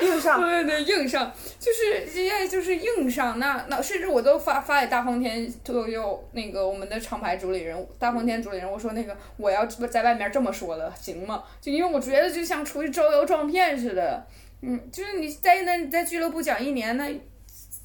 [0.00, 11.44] 硬上，对对，硬上就是现在就是硬上，那那甚至我都发发给大风天都有那个我们的厂牌主理人，大风天主理人，我说那个我要在外面这么说了，行吗？
[11.60, 14.26] 就因为我觉得就像出去招摇撞骗似的，
[14.62, 17.08] 嗯，就是你在那你在俱乐部讲一年，那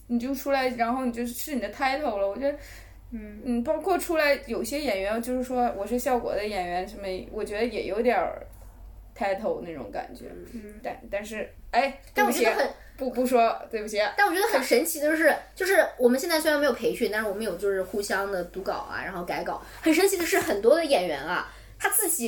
[0.08, 2.58] 你就出来，然后你就是你的 title 了，我觉得。
[3.12, 8.46] 嗯嗯，包括出来有些演员，就是说我是效果的演员，什么，我觉得也有点儿
[9.18, 10.26] title 那种感觉。
[10.54, 14.02] 嗯，但但是，哎，对不起但我觉得很，不不说，对不起。
[14.16, 19.62] 但我觉得很神奇的是，就是我们现在虽然没有培训，但是我们有就是互相的读稿啊，然后改稿。
[19.82, 22.28] 很神奇的是，很多的演员啊，他自己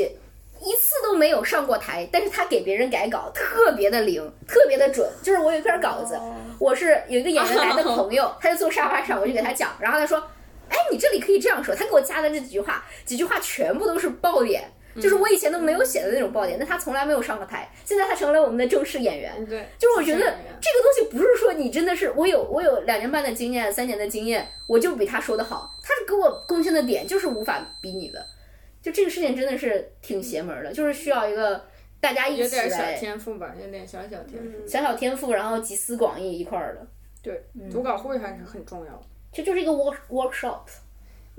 [0.59, 5.09] 一次都没有上过台，但是他给别人改稿特别的灵，特别的准。
[5.21, 6.19] 就是我有一篇稿子，
[6.59, 10.21] 我是有一个演员来的朋友，他就坐沙发上，我就给他讲，然后他说。
[10.71, 11.73] 哎，你这里可以这样说。
[11.73, 16.57] 他给我加的这几句话，几句话全部都是爆点，就是我以前都没有写的那种爆点。
[16.59, 19.45] 但他从来没有上过台，现在他成了我们的正式演员。
[19.45, 25.71] 对，就是我觉得这个东西不是说你真的是我有我有两年半的经验，三年的经验，我就比他说的好。
[25.81, 28.25] 他是给我贡献的点就是无法比拟的。
[28.81, 31.61] 就这个事情真的是挺邪门的，就是需要一个
[31.99, 34.67] 大家一起有点小来天赋吧，有点小小天赋。
[34.67, 36.87] 小小天赋，然后集思广益一块儿的，
[37.21, 39.01] 对，读稿会还是很重要的。
[39.33, 40.61] 这就是一个 work workshop。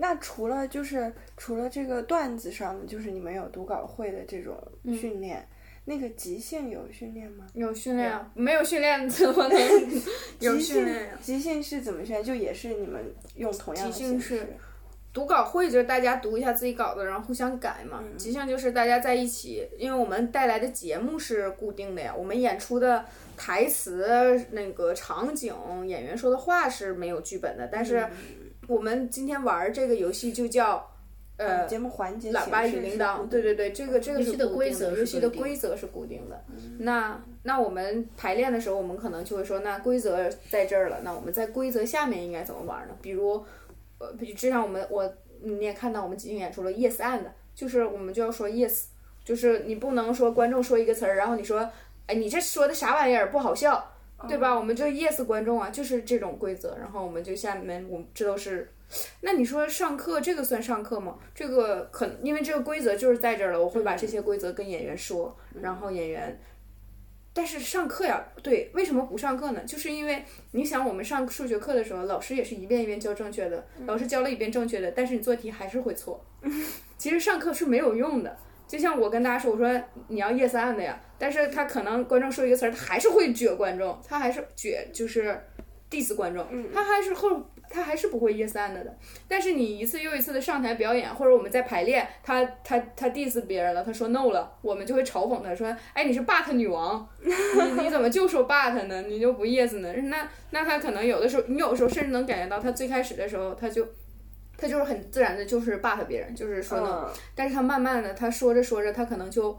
[0.01, 4.57] 那除了就是除了这个段子上的，就是你们有读稿会的这种
[4.99, 5.47] 训练，
[5.85, 7.47] 那个即兴有训练吗？
[7.53, 9.61] 有训练啊，没有训练怎么能
[10.41, 11.19] 有训练呀？
[11.21, 12.25] 即兴是怎么训练？
[12.25, 14.57] 就也是你们用同样的形即兴是式
[15.13, 18.03] 读稿会就是大家读一下自己稿子，然后互相改嘛。
[18.17, 23.05] 即兴就是大家在一起，因为我们带来的节目是固定的呀，我们演出的
[23.37, 25.53] 台词、那个场景、
[25.87, 28.07] 演员说的话是没有剧本的，但是
[28.71, 30.87] 我们今天玩儿这个游戏就叫。
[31.37, 36.45] 呃，节目环节喇叭与铃铛，对对对，这个这个游戏的是固定的，规则是游戏的规则是固定的。
[36.81, 42.95] 那那我们排练的时候，我们可能就会说，那规则在这儿了，那我们在规则下面应该怎么玩呢？
[43.01, 43.43] 比如，
[43.97, 47.23] 呃，比如就像我们我你也看到我们即兴演出了 yes and，
[47.55, 48.89] 就是我们就要说 yes，
[49.25, 51.67] 就是你不能说观众说一个词儿，然后你说，
[52.07, 53.90] 哎，你这说的啥玩意儿不好笑，
[54.29, 54.55] 对吧？
[54.55, 58.71] 我们就 yes 观众啊，就是这种规则，然后我们就下面我们这都是。
[59.21, 61.17] 那你说上课这个算上课吗？
[61.35, 66.41] 这个可因为这个规则就是在这儿了，我会把这些规则跟演员说，然后演员。
[67.33, 69.63] 但是上课呀，对，为什么不上课呢？
[69.65, 76.25] 就是因为你想，我们上数学课的时候，老师也是一遍一遍教正确的，老师教了一遍正确的，但是你做题还是会错。
[76.99, 78.37] 其实上课是没有用的，
[78.71, 79.69] 就像我跟大家说，我说
[80.07, 85.37] 你要 yes and 的呀，但是他可能观众说一个词儿，他还是会撅观众，他还是撅，就是
[85.91, 88.97] diss 观众，他还是后他还是不会 yes and 的。
[89.27, 99.03] 但是你一次又一次的上台表演，或者我们在排练，他他他 diss 别人了，他说 no 了，我们就会嘲讽他说，哎，你是 but 女王， 你你怎么就说 but 呢？
[99.03, 99.93] 你就不 yes 呢？
[100.05, 103.85] 那那他可能有的时候，你有时候甚至能感觉到他最开始的时候，他就。
[104.61, 107.09] 他就是很自然的，就是 but 别人，就是说嗯。
[107.35, 109.59] 但是他慢慢的，他说着说着，他可能就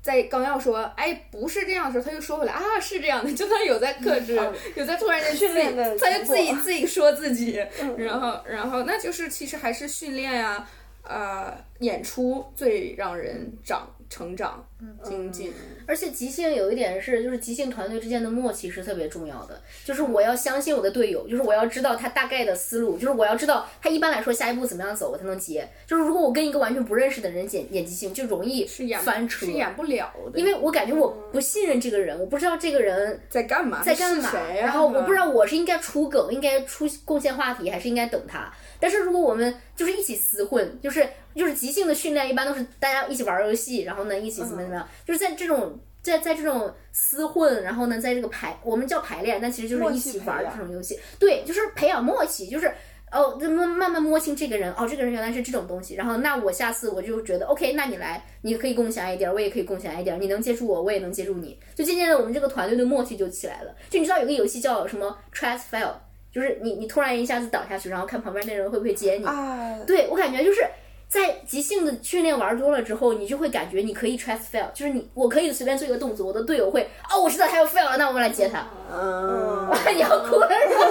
[0.00, 4.38] 在刚要说，哎，不是这样的时候，他又说回来啊，是这样的，就他有在克制，
[4.76, 7.60] 有在突然间训练的，他就自己自己说自己，
[7.98, 10.66] 然后然后那就是其实还是训练呀、
[11.02, 14.66] 呃，演出最让人长成长
[15.02, 15.52] 精进。
[15.86, 19.60] 而且即兴有一点是，就是即兴团队之间的默契是特别重要的。
[19.84, 25.68] 就是我要相信我的队友，就是我要知道他大概的思路，就是我要知道他一般来说下一步怎么样走，我才能接。
[25.86, 28.66] 就是如果我跟一个完全不认识的人演演即兴，就容易
[29.02, 29.52] 翻车是。
[29.52, 38.52] 演不了的，因为我感觉我不信任这个人，我不知道这个人在干嘛，在干嘛，然后我不知道我是应该出梗，应该出贡献话题，还是应该等他。
[38.80, 52.72] 但是如果我们就是一起厮混，就是就是即兴的训练，一般都是大家一起玩游戏，然后呢一起怎么怎么样，就是在这种在在这种厮混，然后呢在这个排我们叫排练，但其实就是一起玩这种游戏，对，就是培养默契，就是。
[53.10, 63.74] 哦，慢慢慢摸清这个人，哦，这个人原来是这种东西，然后那我下次我就觉得，OK，那你来，你可以共享一点，我也可以共享一点，你能接住我，我也能接住你，就渐渐的我们这个团队的默契就起来了。
[63.88, 65.94] 就你知道有个游戏叫什么？Trust Fail，
[66.32, 69.24] 就是你你突然一下子倒下去，然后看旁边那人会不会接你。
[69.26, 70.66] 啊，对我感觉就是
[71.08, 78.66] 在即兴的训练玩多了之后，你就会感觉你可以 trust fail，就是你我可以随便做一个动作，我的队友会哦，我知道他要 fail 了，那我们来接他。
[78.92, 80.84] 嗯， 你要哭了是吗？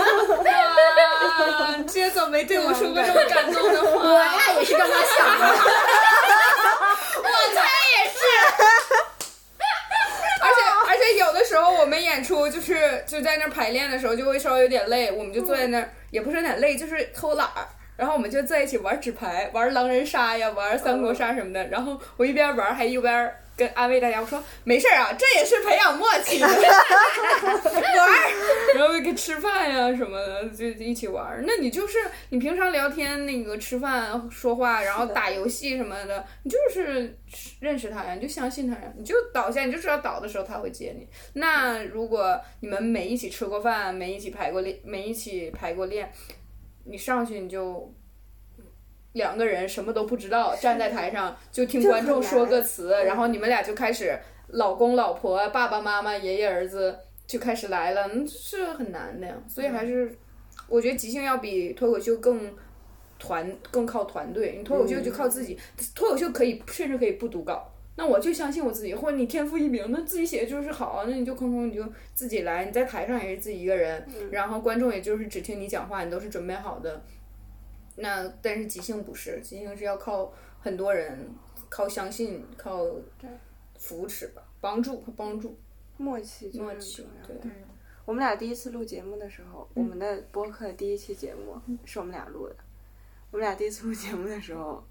[1.29, 3.91] 啊，接总没对我说过这么感动的话。
[4.03, 4.85] 我呀也是这么
[5.17, 5.45] 想的。
[7.21, 7.61] 我猜
[7.93, 8.17] 也是。
[11.57, 17.67] 而且而且有的时候我们演出就是就在那儿排练的时候就会稍微有点累，我们就坐在那儿，也不是有点累，就是偷懒儿。
[17.95, 21.67] 然后我们就在一起玩纸牌、玩狼人杀呀、玩三国杀什么的。
[21.67, 26.61] 然后我一边玩还一边跟安慰大家，我说没事儿啊，这也是培养默契的， 玩儿，
[28.75, 31.43] 然后跟吃饭呀什么的就一起玩儿。
[31.45, 31.97] 那你就是
[32.29, 37.17] 你平常聊天那个吃饭说话，然后打游戏什么的，你就是
[37.59, 41.07] 认识他呀，你就相信他呀，你就倒下，你就知道倒的时候他会接你。
[41.33, 46.11] 那如果你们没一起吃过饭，没一起排过练，没一起排过练，
[46.85, 47.91] 你上去你就。
[49.17, 59.33] 两个人什么都不知道，站在台上就听观众说个词，然后你们俩就开始老公老婆、爸爸妈妈、爷爷儿子就开始来了，嗯，是很难的呀。
[59.47, 60.15] 所以还是
[60.69, 62.49] 我觉得即兴要比脱口秀更
[63.19, 65.57] 团更靠团队，你脱口秀就靠自己，
[65.93, 67.73] 脱口秀可以甚至可以不读稿。
[67.99, 77.01] 那我就相信我自己，或者你天赋异禀，那自己写的就是好啊，那你就空空你就自己来，你在台上也是自己一个人，然后观众也就是只听你讲话，你都是准备好的。
[77.97, 80.31] 那但是即兴不是，即兴是要靠
[80.61, 81.29] 很多人，
[81.67, 82.85] 靠相信，靠
[83.77, 85.57] 扶持吧，帮助和帮助，
[85.97, 87.51] 默契就是很默契重要，对。
[88.05, 92.55] 我们俩第一次录节目的时候，我们的播客第一期节目是我们俩录的。
[93.31, 94.81] 我们俩第一次录节目的时候，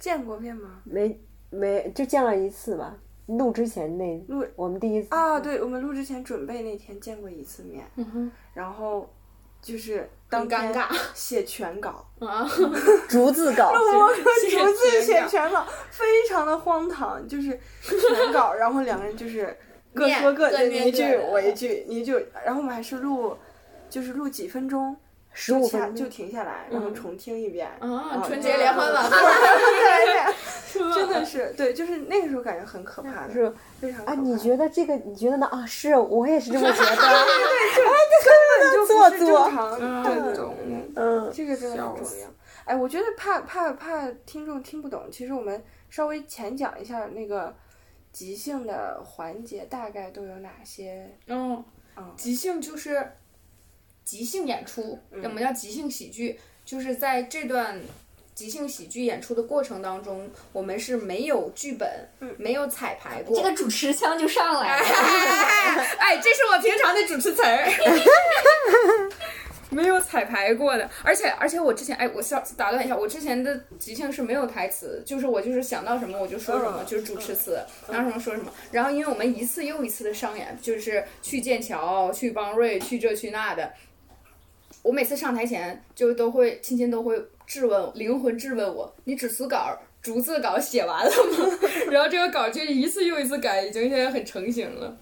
[0.00, 0.82] 见过面吗？
[0.84, 2.98] 没没就见了一次吧。
[3.26, 9.08] 录之前那录我们第一次啊，对，我们录之前准备那天见过一次面，嗯哼，然后
[9.66, 12.48] 就是当尴尬 写全稿，啊，
[13.10, 19.56] 逐字稿， 逐字写全稿，非常的荒唐，就是全稿，然后两个人就是
[19.92, 22.12] 各说各的，你一句我一句，你一句，
[22.44, 23.36] 然后我们还是录，
[23.90, 24.96] 就是录几分钟，
[25.38, 26.06] 十五就下就。
[26.06, 30.32] 停下来，然后重听一遍，啊，春对节联欢晚对会，
[30.94, 34.14] 真的是对，就是那个时候感觉很可怕的，是啊，非常啊。
[34.14, 34.96] 你觉得这个？
[34.96, 35.46] 你觉得呢？
[35.48, 36.96] 啊，是我也是这么觉得。
[38.26, 42.26] 根本就不是做作正常，对对对，嗯嗯，这个真的很重要。
[42.64, 47.54] 哎，我觉得怕怕怕听众听不懂，其实我们稍微浅讲一下那个
[48.10, 51.08] 即兴的环节大概都有哪些。
[51.26, 51.62] 嗯
[51.96, 53.12] 嗯，即兴就是
[54.06, 56.38] 即兴演出，什么叫即兴喜剧？
[56.64, 57.80] 就是在这段
[58.34, 61.88] 即兴喜剧演出的过程当中，我们是没有剧本，
[62.38, 63.36] 没有彩排过。
[63.36, 64.86] 这个主持腔就上来了。
[65.98, 67.68] 哎，这是我平常的主持词儿，
[69.70, 70.88] 没有彩排过的。
[71.02, 78.52] 而且而且我之前哎，我想打断一下，我之前的即兴是没有台词，就是我就是想到什么我就说什么，嗯就是主持词，然后什么说什么。
[78.70, 83.72] 然后因为我们一次又一次的上演，就是去剑桥、去邦瑞、去这去那的。
[84.86, 91.58] 我每次上台前就都会，亲亲都会质问，灵魂质问我：“你只词稿、逐字稿写完了吗？”
[91.90, 94.96] 然后这个稿就一次又一次改，已经现在很成型了。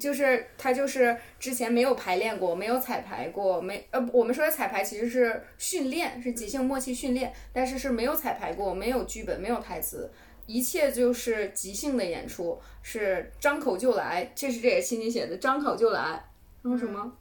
[0.00, 10.10] 就是他就是之前没有排练过，没有彩排过，没呃，我们说的彩排其实是训练，是即兴默契训练，但是是没有彩排过，没有剧本，没有台词，
[10.46, 14.30] 一切就是即兴的演出，是张口就来。
[14.34, 16.24] 这是这也是亲亲写的，张口就来。
[16.62, 17.12] 然后什么？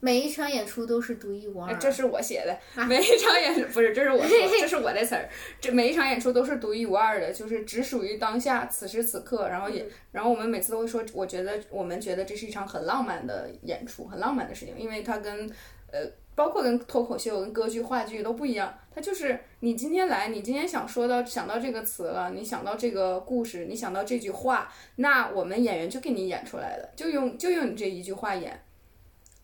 [0.00, 1.70] 每一场演出都是独一无二。
[1.70, 5.28] 哎这是我写的，每一场演 不是，这是我说，这是我的词儿。
[5.60, 9.48] 这每一场演出都是独一无二的，就是只属于当下此时此刻。
[9.48, 15.48] 然后也，然后我们每次都会说，我觉得我们觉得这是一场很浪漫的演出，很浪漫的事情，因为它跟
[15.92, 16.00] 呃，
[16.34, 18.74] 包括跟脱口秀、跟歌剧、话剧都不一样。
[18.94, 28.60] 它就是你今天来，你今天想说到想到这个词了，你想到这个故事，你想到这句话，那我们演员就给你演出来了，就用就用你这一句话演。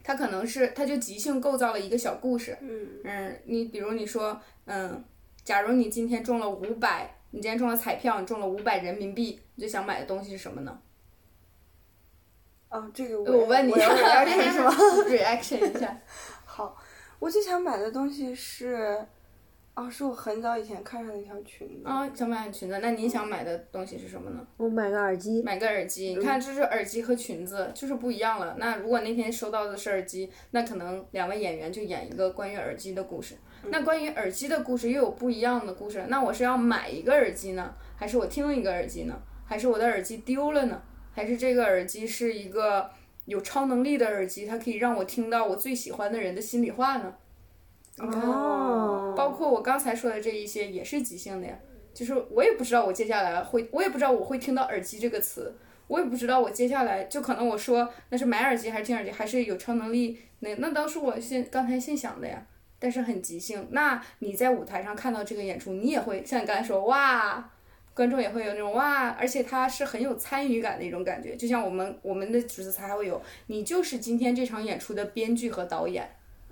[0.07, 2.57] 他可能是，他就即兴构造了一个小故事。
[2.61, 5.05] 嗯嗯，你比如你说，嗯，
[5.43, 10.79] 假如你今天中了五百，你今天中了彩票，你中了五百人民币，你最想买的东西是什么呢？
[12.69, 14.71] 哦，这个我问你我要 reaction 是吗
[15.09, 16.01] ？reaction 一下。
[16.47, 16.77] 好，
[17.19, 19.05] 我最想买的东西是，
[19.77, 21.83] 哦，是我很早以前看上的一条裙子。
[21.85, 24.41] 啊，想买裙子，那你想买的东西是什么呢？
[24.57, 28.57] 我买个耳机，买个耳机，你看，这是耳机和裙子就是不一样了。
[28.59, 33.37] 那如果那天收到的是耳机，那可能两位演员就演一个关于耳机的故事。
[33.69, 36.03] 那关于耳机的故事又有不一样的故事。
[36.09, 39.15] 那我是要买一个耳机呢，还是我听一个耳机呢？
[39.45, 40.81] 还是我的耳机丢了呢？
[41.13, 42.91] 还是这个耳机是一个
[43.27, 47.15] 有超能力的耳机，它可以让我听到我最喜欢的人的心里话呢？
[47.99, 51.59] 你看，哦，包括我刚才说的这一些也是即兴的呀。
[51.95, 62.47] 就是我也不知道我接下来会，我也不知道我会听到耳机这个词，我也不知道我接下来就可能我说那是买耳机还是听耳机，还是有超能力，那那都是我现刚才现想的呀。
[62.79, 63.67] 但是很即兴。
[63.71, 67.51] 那你在舞台上看到这个演出，你也会像你刚才说哇，
[67.95, 71.35] 观众也会有那种哇，而且他是很有参与感的一种感觉。
[71.35, 76.07] 就像我们我们的主持才还会有，你就是今天这场演出的编剧和导演。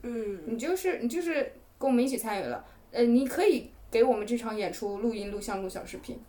[0.05, 6.21] 嗯，你就是你就是跟我们一起参与了，呃，你可以给我们这场演出录音、录像、录小视频，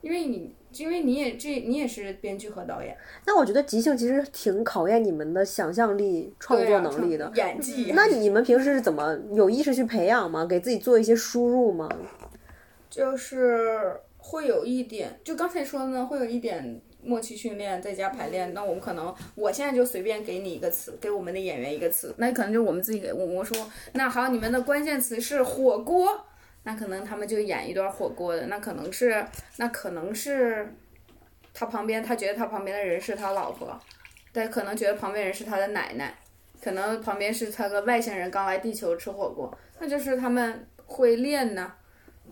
[0.00, 7.30] 因为你因为你也这你也是编剧和导演，那我觉得即兴其实挺考验你们的想象力、创作能力的。
[7.34, 7.92] 演技。
[7.92, 10.44] 那你们平时是怎么有意识去培养吗？
[10.46, 11.88] 给自己做一些输入吗？
[12.88, 18.54] 就是会有一点，就刚才说的呢，会有一点默契训练，在家排练。
[18.54, 26.26] 那我们可能，我现在就随便给你一个词，给我们的演员一个词，那可能就我们自己给我我说，那好，你们的关键词是火锅，
[26.62, 29.24] 那可能他们就演一段火锅的，那可能是，
[29.58, 30.74] 那可能是
[31.52, 33.78] 他旁边，他觉得他旁边的人是他老婆，
[34.32, 36.14] 但，可能觉得旁边人是他的奶奶，
[36.62, 41.72] 可能旁边是他个外星人刚来地球吃火锅，那就是他们会练呢。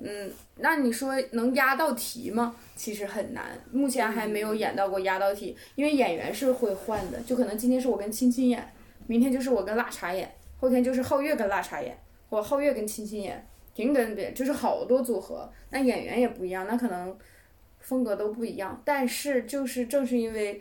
[0.05, 2.57] 嗯，那你说能压到题吗？
[2.75, 8.75] 其实很难，目前还没有演到过压到题，因为演员是会换的，就可能今天是我跟青青演，
[9.07, 10.29] 明天就是我跟辣茶演，
[10.59, 11.97] 后天就是皓月跟辣茶演，
[12.29, 17.17] 或皓月跟青青演，停跟别就是好多组合，那演员也不一样，那可能
[17.79, 20.61] 风格都不一样，但是就是正是因为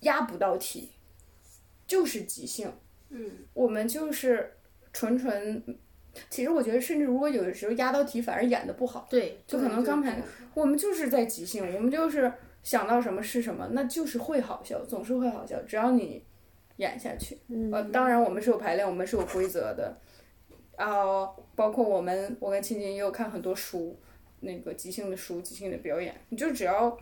[0.00, 0.90] 压不到题，
[1.86, 2.72] 就是即兴，
[3.10, 4.54] 嗯，我们就是
[4.92, 5.62] 纯纯。
[6.30, 9.06] 其实我觉得，甚至如果有的时候压到题，反而演的不好。
[9.10, 10.22] 对，就可能刚才
[10.54, 16.22] 我们就是在即兴，我们就是想到什么是什么，那就是会好笑，总是会好笑，只要你
[16.76, 17.38] 演下去。
[17.72, 19.96] 呃，当然我们是有排练，我们是有规则的，
[20.76, 23.98] 啊、包括我们，我跟青青也有看很多书，
[24.40, 26.98] 那个即兴的书，即兴的表演，你就只要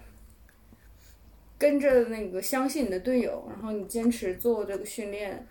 [1.59, 5.47] 跟着那个相信你的队友，然后你坚持做这个训练。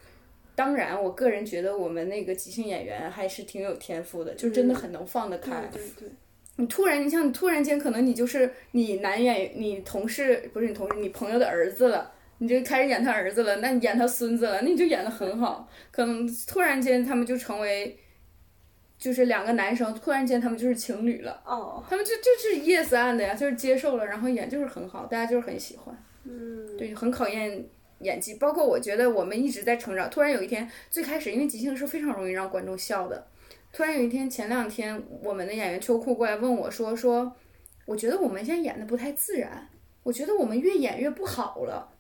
[0.56, 5.70] 当然，我个人觉得我们那个即兴演员还是挺有天赋的，就真的很能放得开。
[5.72, 6.10] 对对，
[6.56, 15.70] 你突然，你像你突然间，可能你就是你男演你同事不是你同事，你朋友的儿子了，你就开始演他儿子了，那你演他孙子了，那你就演得很好。
[15.92, 17.98] 可能突然间他们就成为，
[18.98, 25.94] 就是两个男生，突然间他们就是情侣了，哦，他们就就是 yes and 呀，就是接受了，然后演就是很好，大家就是很喜欢。
[26.24, 27.64] 嗯，对，很考验
[28.00, 28.36] 演技。
[28.36, 30.10] 包括我觉得我们一直在成长。
[30.10, 33.28] 突然有一天，最开始因为即兴是非常容易让观众笑的。
[33.72, 37.36] 突然有一天，前两天我们的演员秋裤过来问我说：“说
[37.86, 39.70] 我觉得我们现在演的不太自然，
[40.04, 41.92] 我觉得我们越演越不好了。”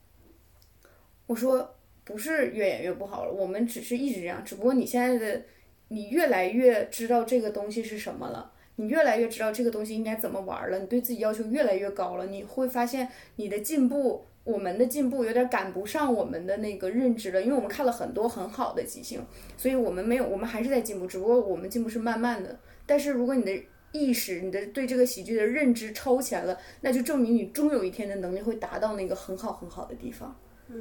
[1.28, 5.43] 我说：“不是越演越不好了，我们只是一直这样，只不过你现在的
[5.88, 19.20] 你越来越知道这个东西是什么了。”你越来越知道这个东西应该怎么玩了，你对自己要求越来越高了，你会发现你的进步，我们的进步有点赶不上我们的那个认知了，因为我们看了很多很好的即兴，
[19.58, 22.58] 所以我们没有，我们还是在进步，只不过我们进步是慢慢的。
[22.86, 23.52] 但是如果你的
[23.91, 30.34] 意识，你的对这个喜剧的认知超前了，那就证明你终有一天的能力会达到那个很好很好的地方。
[30.68, 30.76] 嗯，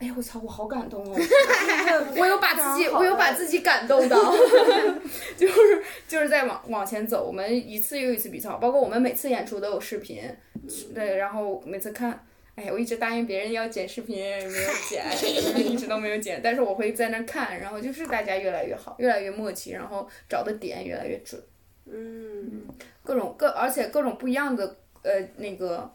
[0.00, 1.14] 哎呀，我操，我好感动哦！
[2.16, 4.16] 我有把自己， 我有把自己感动到，
[5.36, 7.26] 就是就是在往往前走。
[7.26, 10.22] 我们一次又一次比赛，包括我们每次演出都有视频，
[10.94, 12.18] 对，然后每次看，
[12.60, 15.02] 哎呀，我一直答应别人要剪视频，没有剪，
[15.56, 21.40] 一直都没有剪，但是我会在那看，然后就是大家越来越好，越来越默契，然后找的点越来越准，
[21.86, 22.64] 嗯，
[23.02, 25.90] 各种各，而且各种不一样的呃那个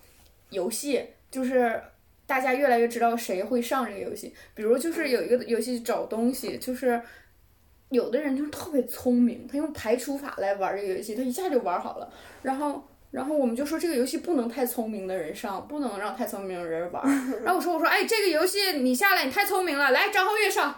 [0.50, 1.80] 游戏，就是。
[2.28, 7.00] 大家越来越知道谁会上这个游戏，比如就是有一个游戏找东西，就是
[7.90, 12.12] 有的人就是特别聪明，他用排除法来玩这个游戏，他一下就玩好了。
[12.42, 12.84] 然后，
[13.16, 17.02] 然后我们就说这个游戏不能太聪明的人上，不能让太聪明的人玩。
[17.46, 20.76] 然后我说我说哎，这个游戏你下来你太聪明了，来张浩月上，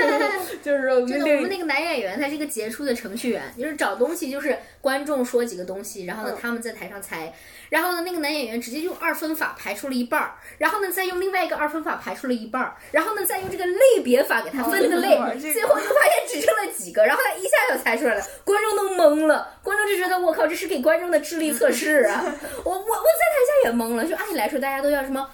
[0.64, 7.30] 就是我们那个男演员他是一个杰出的程序员，就是找东西，就是观众说几个东西，然后呢他们在台上猜，
[7.68, 15.08] 然后呢那个男演员直接用二分法排出了一半儿，然后呢再用另外一个二分法排出了一半儿，然后呢再用这个类别法给他分了个类，
[15.38, 22.22] 最后就发现只剩了几个，然后他一下就猜出来了，观众都懵了，观众就觉得我靠，这是给观众的智力测试啊！
[22.64, 25.28] 我我我在台下也懵了，就按理来说大家都要什么。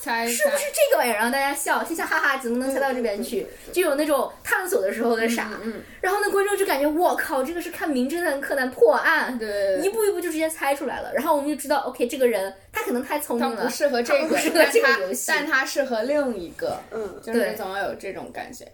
[0.00, 1.14] 猜是不是这个玩意儿？
[1.14, 3.46] 然后大家笑，心想哈哈，怎么能猜到这边去？
[3.72, 5.50] 就有那种探索的时候的傻。
[5.62, 11.12] 嗯，然后那，观众就感觉我靠，这个是看名侦探柯南破案，对，一步一步就直接猜出来了。
[11.14, 18.66] 然后我们就知道，OK，这个人他他可能太聪明了，他不适合这个不适，合这个游戏但他适合另一个，嗯，就是对总要有这种感觉。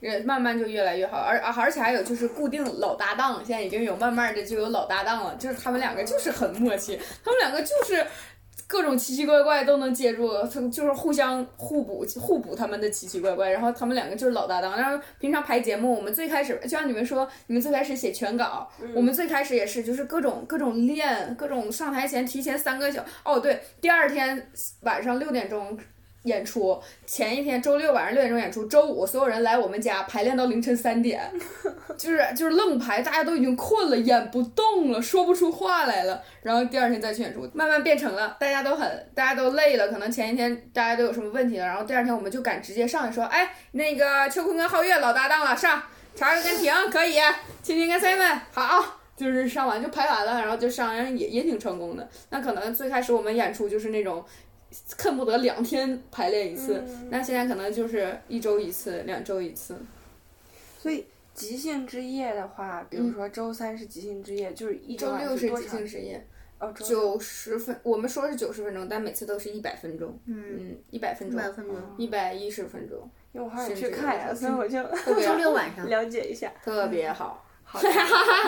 [0.00, 8.04] 人慢慢就越来越好，而而而且还有就是固定老搭档，现在已经有慢慢的就有老搭档了，就是他们两个就是很默契，他们两个就是
[8.68, 14.76] 各种奇奇怪怪都能接住，他们就是互相互补互补他们的奇奇怪怪，然后他们两个就是老搭档。
[14.76, 24.50] 然后平常排节目，我们最开始就像你们说，你们最开始写全稿，我们最开始也是就是各种各种练，各种上台前提前三个小哦对，第二天
[24.80, 25.78] 晚上六点钟。
[26.26, 31.22] 演出前一天周六晚上六点钟演出，周五所有人来我们家排练到凌晨三点，
[31.96, 45.80] 就是就是愣排，大家都已经困了，演不动了，说不出话来了，然后第二天再去演出，慢慢变成了大家都很大家都累了，可能前一天大家都有什么问题了，然后第二天我们就敢直接上去说，哎，那个秋坤跟皓月老搭档了，上，
[46.14, 47.14] 查尔跟婷可以，
[47.62, 49.00] 青青跟 Simon 好。
[49.16, 52.06] 就是上完就排完了，然后就上，也也挺成功的。
[52.28, 54.22] 那可能最开始我们演出就是那种
[54.98, 59.76] 恨不得两天排练一次，嗯那现在可能就是一周一次，两周一次。
[60.78, 66.24] 所以即兴之夜的话，比如说周三是即兴之夜，就是一周六是即兴之夜，
[66.58, 71.76] 哦，九十分，我们说是九十分钟，但每次都是一百分钟，嗯，嗯，一百分钟，一百分钟。
[71.98, 72.98] 一百一十分钟，
[73.32, 74.82] 因为我好想去看所以我就
[75.22, 76.52] 周六晚 上，了解一下。
[76.64, 77.42] 特别好。
[77.68, 77.88] 好的，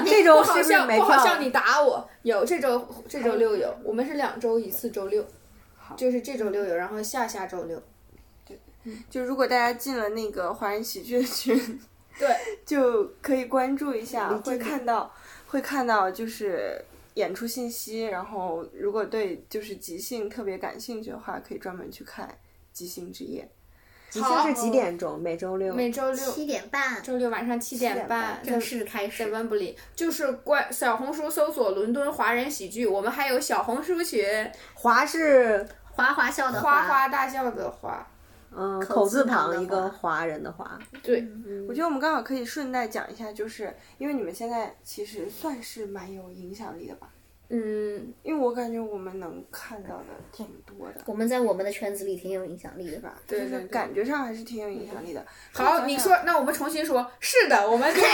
[0.06, 1.04] 这周好是不是，没票？
[1.04, 2.08] 不好笑，你打我。
[2.22, 5.26] 有这周这周六有，我们是两周一次，周六，
[5.96, 7.82] 就是这周六有，然后下下周六。
[8.46, 8.58] 对
[9.10, 11.80] 就如果大家进了那个华人喜剧的群，
[12.18, 12.28] 对，
[12.64, 15.12] 就可以关注一下，会看到
[15.46, 16.82] 会看到就是
[17.14, 22.38] 演出信息，然后如果对就是即兴特别感兴趣的话，可以专门去看
[22.72, 23.48] 即兴之夜。
[24.10, 25.20] 即兴是几点钟？
[25.20, 25.74] 每周六。
[25.74, 29.30] 每周六七点半周六晚上七点点半半正式开在始。
[29.30, 34.24] 温布利，就是关小红书搜索伦敦华人喜剧，我们还有小红书群，
[34.72, 35.68] 华是
[35.98, 38.06] 哗哗笑的哗哗大笑的哗。
[38.50, 40.78] 嗯口口字字旁一个华华人的华。
[41.02, 41.28] 对，
[41.68, 47.10] 我觉得我们刚好可以顺带讲一下，就是因为你们现在其实算是蛮有影响力的吧，
[47.50, 53.18] 嗯，因为我感觉我们能看到的挺多的，我们在我们的圈子里挺有影响力的吧？
[53.26, 55.26] 就是对对对感觉上还是挺有影响力的。
[55.52, 58.12] 好，你说，那我们重新说，是的，我们是有影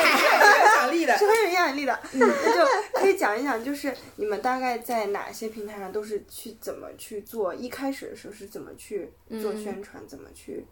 [0.77, 1.27] 响力的是。
[1.27, 1.99] 很有影响力的。
[2.15, 7.53] 那就可以讲一讲，就是你们大概在哪些平台上都是去怎么去做？
[7.53, 9.11] 一开始的时候是怎么去
[9.43, 10.65] 做宣传，怎么去？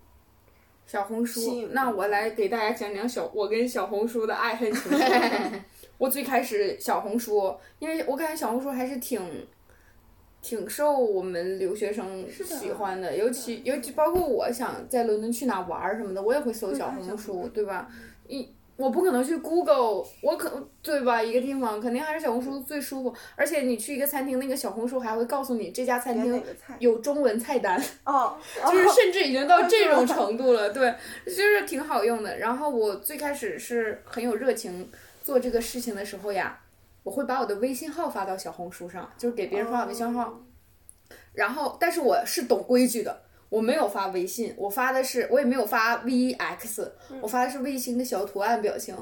[0.87, 4.99] 小红书，那我来给大家讲讲小我跟小红书的爱恨情仇。
[6.03, 9.21] 我最开始小红书，因为我感觉小红书还是挺
[10.43, 17.89] 挺受我们留学生喜欢的，尤其尤其包括我想在伦敦去哪玩儿什么的，我也会搜小红书，对吧？
[18.27, 21.23] 一我不可能去 Google，我可对吧？
[21.23, 26.43] 一个地方肯定还是小红书最舒服，而且你去一个餐厅，那个小红书还会告诉你这家餐厅？
[26.81, 27.81] 有中文菜单。
[28.05, 28.37] 哦，
[28.69, 30.93] 就是甚至已经到这种程度了，对，
[31.25, 32.39] 就是挺好用的。
[32.39, 34.91] 然后我最开始是很有热情
[35.23, 36.61] 做这个事情的时候呀，
[37.03, 40.41] 我会把我的微信号发到小红书上，就是给别人发我微信号。
[41.33, 48.97] 然后，但是我是懂规矩的，我没有发微信，我发的是我也没有发 VX，我发的是卫星的小图案表情。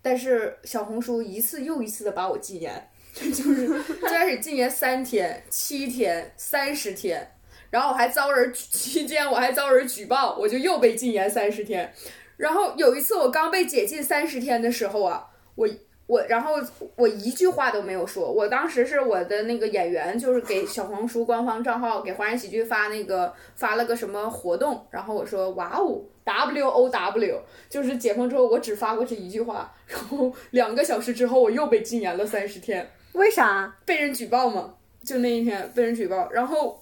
[0.00, 7.34] 但是小红书一次又一次的把我禁言， 就是最开始禁言三天、七天、三十天，
[7.68, 11.92] 然后我还遭人期间我还遭人举报，我就又被禁言三十天。
[12.38, 15.68] 然后有一次我刚被解禁三十天的时候啊，我
[16.06, 16.54] 我然后
[16.96, 18.32] 我一句话都没有说。
[18.32, 32.90] 我当时是我的那个演员，就是给小红书官方账号给华人喜剧发那个发了个什么活动，然后我说哇哦 W O W，就是解封之后我只发过这一句话，然后两个小时之后我又被禁言了三十天。
[33.12, 33.76] 为啥？
[33.84, 36.80] 被人举报嘛，就那一天被人举报，然后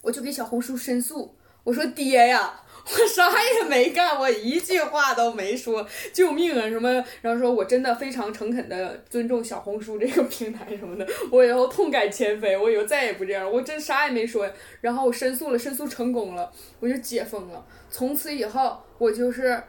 [0.00, 2.60] 我就给小红书申诉，我说爹呀，
[2.90, 19.62] 我 啥也没干，我一句话都没说，救命啊什么，然后说我真的非常诚恳的尊重小红书这个平台什么的，我以后痛改前非，我以后再也不这样，我真啥也没说，然后我申诉了，申诉成功了，我就解封了，从此以后我就是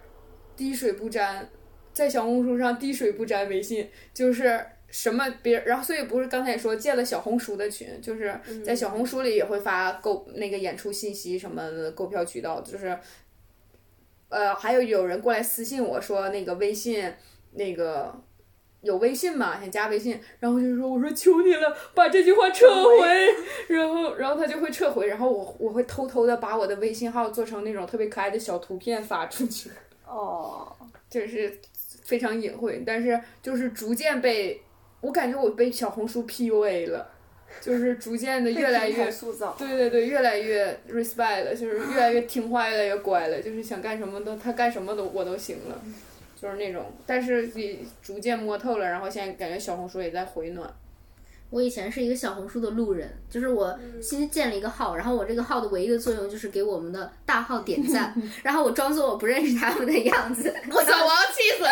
[0.55, 1.49] 滴水不沾，
[1.91, 4.65] 在小红书上滴水不沾微信，就是。
[4.91, 8.33] 什么别人，然后所以不是刚才也说建了小红书的群，就是
[8.65, 12.97] 在小红书里也会发购那个演出信息什么的购票渠道，就是，
[14.29, 17.13] 呃，还有有人过来私信我说那个微信
[17.51, 18.13] 那个
[18.81, 19.59] 有微信吗？
[19.59, 23.07] 想加微信，然后就说我说求你了，把这句话撤回，
[23.75, 29.69] 然后然后他就会撤回，然后我我会偷偷的把我的微信号做成那种特别可爱的小图片发出去。
[30.05, 30.75] 哦，
[31.09, 31.59] 就是
[32.03, 34.59] 非常隐晦，但是就是逐渐被
[35.02, 37.10] 我感觉我被小红书 PUA 了，
[37.62, 39.10] 就是逐渐的 越来越。
[39.10, 39.56] 塑造。
[39.58, 45.82] 对对对，越来越 respect 了，就是越来越听话，越来越乖了，就是想干什么都他干什么都我都行了，
[46.41, 50.70] 就是那种，但是也逐渐摸透了，然后现在感觉小红书也在回暖。
[51.50, 60.91] 我以前是一个小红书的路人，就是我新建了一个号，然后我这个号的唯一的作用就是给我们的大号点赞， 然后我装作我不认识他们的样子，我操！
[61.04, 61.72] 我要气死了！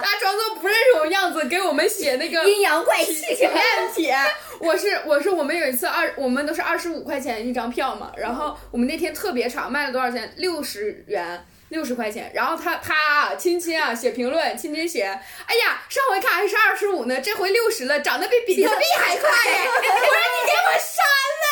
[0.00, 3.12] 他装作不认识我样子，给我们写那个阴阳怪气。
[3.34, 3.52] 体验
[3.92, 4.16] 帖。
[4.60, 10.32] 我是我是我们有一次二，我们都是二十五块钱一张票嘛，然后我们那天特别长，卖了多少钱？
[10.36, 11.44] 六十元。
[11.68, 15.04] 六十块钱，然后他他啊亲亲啊写评论，亲亲写，
[15.46, 19.66] 哎呀，上回看还是二十五呢，这回六十了，涨得比比特币还快 哎！
[19.68, 21.44] 我说你给我删了。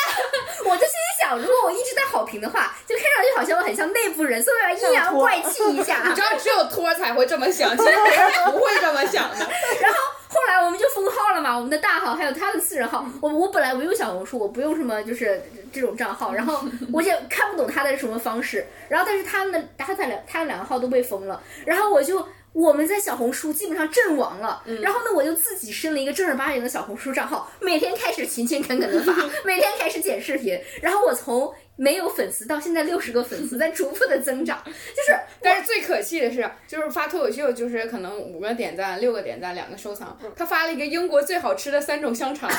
[0.64, 6.03] 我就心里想，如果我一直在好评的话，就看上去好像我很像内部人，所以我要阴阳怪气一下。
[6.09, 9.47] 你知道，只有托才会这么想，其实别人不会这么想的。
[9.81, 9.99] 然后
[10.29, 13.07] 后来我们就封号了嘛，我们的大号还有他的私人号。
[13.20, 18.66] 我我本来我用小红书，我不用什么就是这种账号，然后我也看不懂他的什么方式。
[18.89, 22.27] 然后但是他们的他他两他两个号都被封了，然后我就。
[22.57, 29.12] 我们在小红书基本上阵亡了，然后呢，我就自己申了一个正儿八经的小红书账号，每天开始勤勤恳恳的发，
[29.45, 42.57] 每天开始剪视频，然后我从没有粉丝到现在六十个粉丝，在逐步的增长， 就是，但是最可气的是，就是发脱口秀，就是可能五个点赞、六个点赞、两个收藏，他发了一个英国最好吃的三种香肠，对，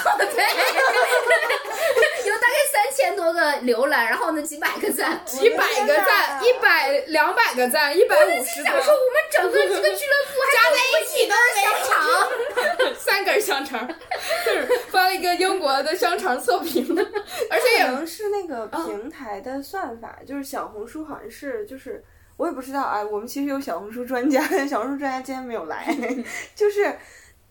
[2.28, 13.88] 有大概三千多个浏览，然后呢几百个赞，几百个赞，一百两百个赞，一百五十想说我们整个这个俱乐部加在一起都是香肠， 三根香肠，
[14.46, 17.02] 就是发了一个英国的香肠测评的，
[17.50, 18.68] 而且也可能是那个
[19.08, 22.04] 平台的算法，就是小红书好像是就是
[22.36, 25.88] 我也不知道啊，我们其实有小红书专家， 小红书专家今天没有来，
[26.54, 26.94] 就是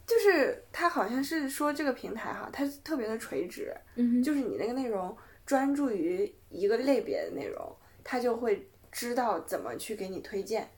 [0.07, 10.69] 就是他好像是说这个平台哈，它特别的垂直，嗯就是你那个内容专注于一个类别的内容，它就会知道怎么去给你推荐。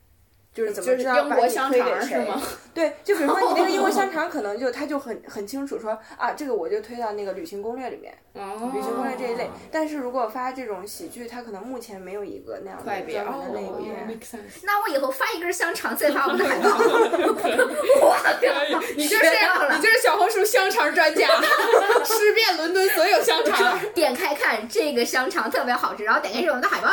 [0.59, 2.41] 就是怎么就是知道把你英国香推给谁肠是吗？
[2.73, 9.49] 对，就比如说你那个英国香肠，可能就他就很很清楚说啊，这个我就推到那个旅行攻略里面，哦旅行攻略这一类。
[9.71, 14.19] 但是如果发这种喜剧，它可能目前没有一个那样快别的专门的类哦别。
[14.63, 16.69] 那我以后发一根香肠，再发我们的海报。
[18.01, 18.31] 我靠，
[18.95, 19.25] 你就是
[19.75, 21.27] 你就是小红书香肠专家，
[22.05, 23.79] 吃遍伦敦所有香肠。
[23.93, 26.89] 点开看这个香肠特别好吃，然后点开是我们的海报。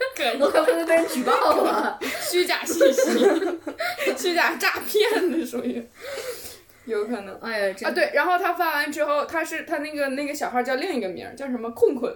[0.16, 1.32] 可以我可不能被人举报
[1.62, 1.98] 啊！
[2.20, 3.02] 虚假信息，
[4.16, 5.86] 虚假诈骗的属于，
[6.86, 7.38] 有可能。
[7.40, 12.14] 哎呀，啊，对，然后他发完之后，他是他那个那个小号叫另一个名儿，叫什么困困，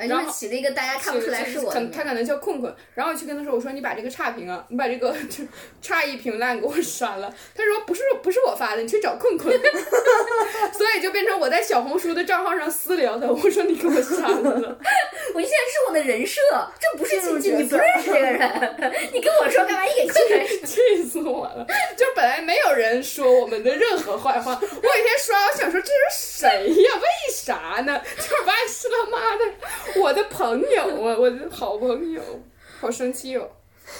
[0.00, 5.44] 哎就是起了一个大家看不出来是我他可能叫困困，然后我去跟他说，我说你把这个差评啊，你把这个 就
[5.82, 7.32] 差一评烂给我删了。
[7.54, 9.54] 他说不是不是我发的，你去找困困。
[10.72, 14.78] 所以就变成我在小红书的账号上私聊他，我说你给我删了。
[15.34, 16.40] 我现在是我的人设，
[16.80, 19.84] 这不是亲戚，你不认识这个人，你跟我说干嘛？
[19.84, 21.66] 你给困困气死我了！
[21.96, 26.48] 就本来没有人说我们的任何坏话，我有一天刷，我想说这是谁
[26.82, 26.92] 呀？
[26.96, 28.00] 为啥呢？
[28.16, 29.44] 就是发现是他妈的
[30.00, 32.20] 我的朋友啊，我的好朋友，
[32.78, 33.48] 好生气哦。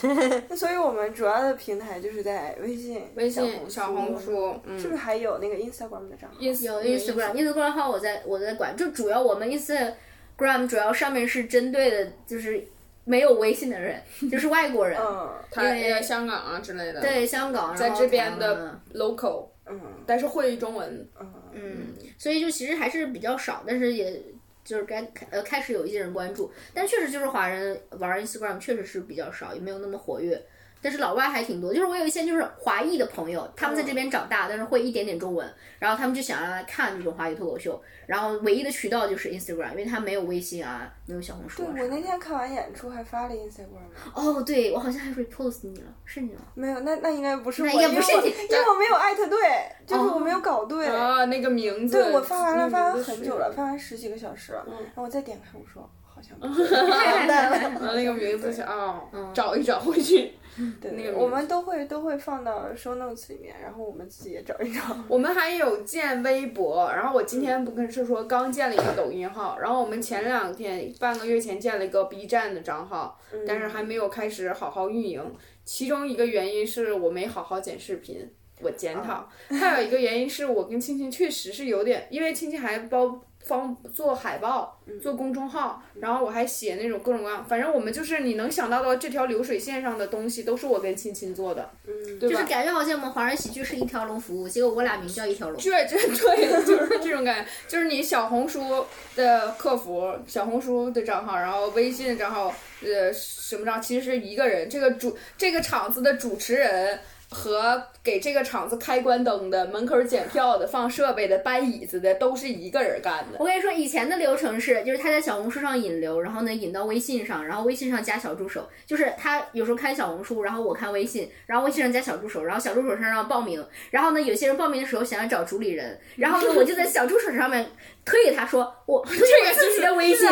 [0.48, 6.36] 那所以我们主要的平台就是在微信、微信、小小红书，嗯，是不是还有那个 Instagram 的账号？
[6.38, 7.70] 有有 Instagram，Instagram。
[7.72, 12.64] 号我在我在管，就主要我们 Instagram 主要上面是针对的，就是
[13.04, 15.28] 没有微信的人， 就是外国人，嗯。
[15.50, 19.80] 台因为香港啊之类的，对香港，在这边的 local，嗯。
[20.06, 21.08] 但是会中文。
[21.18, 21.32] 嗯。
[21.52, 21.86] 嗯，
[22.16, 24.22] 所以就其实还是比较少，但是也
[24.64, 30.40] 就是该呃开始有一些人关注，但确实就是华人玩 Instagram 确实是比较少，也没有那么活跃。
[30.82, 35.46] 但是老外还挺多，就是我有一些就是华裔的朋友，他们在这边长大，但是会一点点中文，
[35.78, 41.72] 然后他们就想要来看这种华语脱口秀，然后唯一的渠道就是 Instagram，因为他没有微信啊，没有小红书啊。
[41.74, 46.40] 对我那天看完演出还发了 Instagram，哦，对我好像还 repost 你了，是你吗？
[46.54, 49.38] 没有，那那应该不是我，那应该不是因为我你因为我没有艾特对，
[49.86, 50.86] 就是我没有搞对。
[50.86, 52.02] 啊，那个名字。
[52.02, 55.88] 对，我发完了，发很久了，发完十几个小时了，嗯然后我再点开，我说
[56.20, 56.74] 好像 不是。
[56.74, 60.32] 啊，那个名字是哦，找一找回去。
[60.80, 64.80] 对那个我们都会都会放到 show notes 里面，然后我们自己也找一找。
[65.08, 75.22] 我们还有建微博，然后我今天不跟是说刚建了一个抖音号，然后我们前两天半个月前建了一个 B 站的账号，但是还没有开始好好运营。
[75.64, 78.28] 其中一个原因是我没好好剪视频，
[78.60, 92.34] 我检讨；还有一个原因是我跟青青确实是有点，因为青青还包方做海报、做公众号，然后我还写那种各种各样，反正我们就是你能想到的这条流水线上的东西，都是我跟亲亲做的，嗯，对吧？
[92.34, 95.60] 就是感觉好像我们华人喜剧是一条龙服务，结果我俩名叫一条龙。
[95.60, 98.84] 对，对对，就是这种感觉，就是你小红书
[99.16, 104.68] 的客服、小红书的账号，然后微信的账号，呃，什么账，其实是一个人。
[104.68, 107.00] 这个主这个场子的主持人
[107.30, 113.38] 和给这个厂子开关灯的、门口检票的、放设备的、搬椅子的，都是一个人干的。
[113.38, 127.64] 我跟你说，以前的流程是，就是他在小红书上引流，然后呢引到微信上，然后微信上加小助手，就是他有时候看小红书，然后我看微信，然后微信上加小助手，然后小助手上让报名，然后呢有些人报名的时候想要找主理人，然后呢我就在小助手上面
[128.04, 130.28] 推给他说，我推 我自己的微信，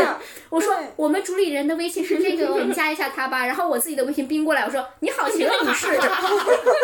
[0.51, 5.87] 我说我们主理人的微信是这个，你加一下他吧，然后我自己的微信并过来，我说你好，请问你是，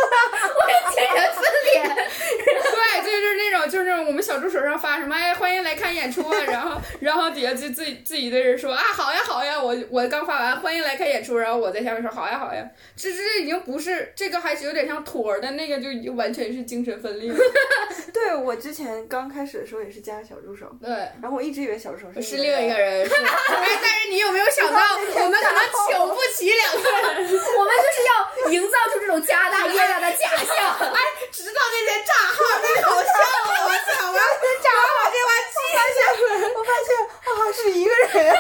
[0.05, 2.05] 我跟精神分裂。
[2.45, 12.65] 对，这就是那种，就是那种我们小助手上发什么，哎，欢迎来看演出啊，然后，然后底下就自己自己的人说啊，好呀好呀，我我刚发完，欢迎来看演出，然后我在下面说好呀好呀，
[12.97, 17.39] 这这已经不是这个，还是有点像托儿的那个，就已经完全是精神分裂了。
[18.13, 20.91] 对我之前刚开始的时候也是加小助手，对，
[21.21, 27.25] 然后我一直以为小助手是另一个人，是， 哎，但是你有没有想到，我们可能请不起两个人，
[27.59, 30.47] 我们就是要营造出这种家大业大的假象。
[30.81, 33.65] 哎，直到那天炸号，那好笑啊！
[33.65, 34.25] 我操，我要
[34.63, 36.89] 炸号这把气下来，我发现
[37.25, 38.37] 啊是一个人，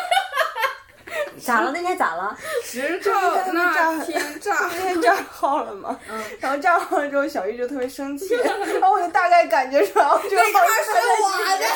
[1.41, 1.71] 咋了？
[1.73, 2.37] 那天咋了？
[2.65, 3.11] 直到
[3.53, 5.99] 那天炸那天炸号了嘛，
[6.41, 10.91] 然后炸号了之后，小玉就特别生气，然后我就大概感觉出来，我觉得好是
[11.23, 11.67] 我的。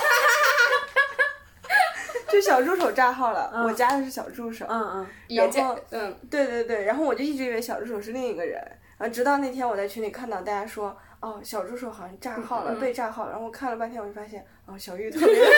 [2.30, 8.60] 就小助手炸号了，嗯我加的是小助手，嗯嗯，也然后，嗯，对对对，然后我就一直以为小助手是另一个人，
[8.98, 15.50] 然后直到那天我在群里看到大家说，哦，小助手好像炸号了，嗯被炸号了，然后我看了半天，我就发现，哦，小玉 特别生气，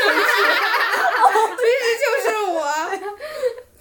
[1.58, 2.60] 其实就是我。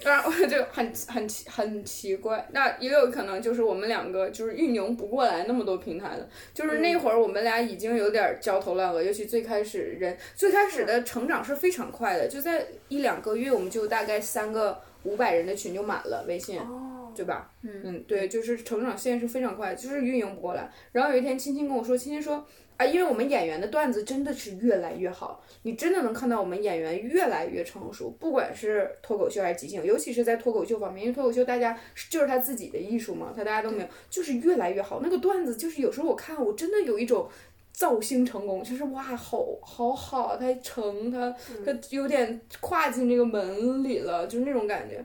[0.02, 17.50] 然后我就很很奇很奇怪，那也有可能就是我们两个就是运营不过来那么多平台了，就是那会儿我们俩已经有点焦头烂额，尤其最开始人最开始的成长是非常快的，就在一两个月我们就大概三个五百人的群就满了微信，哦，对吧？
[17.62, 20.70] 嗯对，就是成长线是非常快，就是运营不过来。
[20.92, 22.44] 然后有一天，青青跟我说，青青说，
[22.76, 35.00] 啊，因为我们演员的段子真的是越来越好，你真的能看到我们演员越来越成熟，不管是脱口秀还是即兴，尤其是在脱口秀方面，因为脱口秀大家就是他自己的艺术嘛，他大家都没有，就是越来越好。
[35.02, 37.28] 那个段子就是有时候我看我真的有一种。
[37.72, 41.34] 造星成功，就是哇，好好好，他成，他
[41.64, 45.02] 他有点跨进这个门里了，就是那种感觉。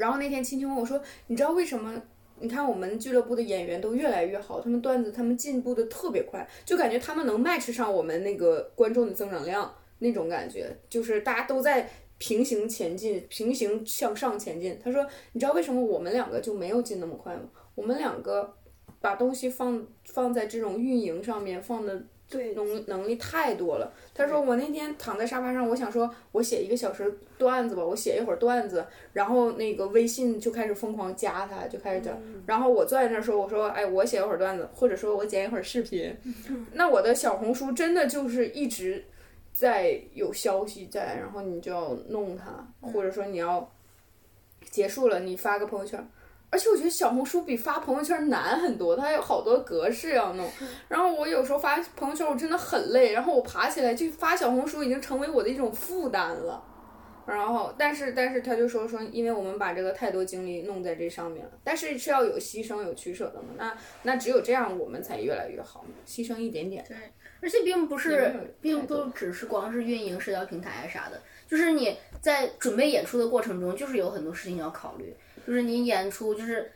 [0.00, 0.98] 然后那天青青问我说
[1.28, 2.02] ：“你知道为什么？
[2.38, 11.86] 你看我们俱乐部的演员都越来越好，他们段子他们进步的特别快，就感觉他们能 match 上我们那个观众的增长量那种感觉，就是大家都在
[12.16, 17.42] 平行前进，平行向上前进。”他说：“你知道为什么我们两个就没有进那么快吗？
[17.74, 18.56] 我们两个
[19.02, 23.92] 把东西放放在这种运营上面放的对，能能力太多了。
[24.14, 32.16] 他说我那天躺在沙发上，我想说我写一个小时段子吧，我写一会儿段子，然后那个微信就开始疯狂加他，就开始讲。
[32.46, 36.16] 然后我坐在那儿说，我说哎，我写一会儿段子，或者说我剪一会儿视频。
[36.74, 39.04] 那我的小红书真的就是一直
[39.52, 43.68] 在有消息在，然后你就要弄它，或者说你要
[44.70, 46.08] 结束了，你发个朋友圈。
[46.50, 50.50] 而且我觉得小红书比发朋友圈难很多，它有好多格式要弄。
[50.88, 56.62] 然后我有时候发朋友圈，我真的很累，然后我爬起来就发小红书已经成为我的一种负担了。
[57.26, 63.50] 然后，但是但是他就说说，因为我们把这个太多精力弄在这上面了，但是是要有牺牲有取舍的嘛。
[63.56, 63.72] 那
[64.02, 65.90] 那只有这样，我们才越来越好嘛。
[66.04, 66.84] 牺牲一点点。
[66.88, 66.96] 对
[67.42, 75.14] 而且并不是，并不只是光是运营社交平台啊啥的，就是你在准备演出的过程中，就是有很多事情要考虑，
[75.46, 76.70] 就是你演出就是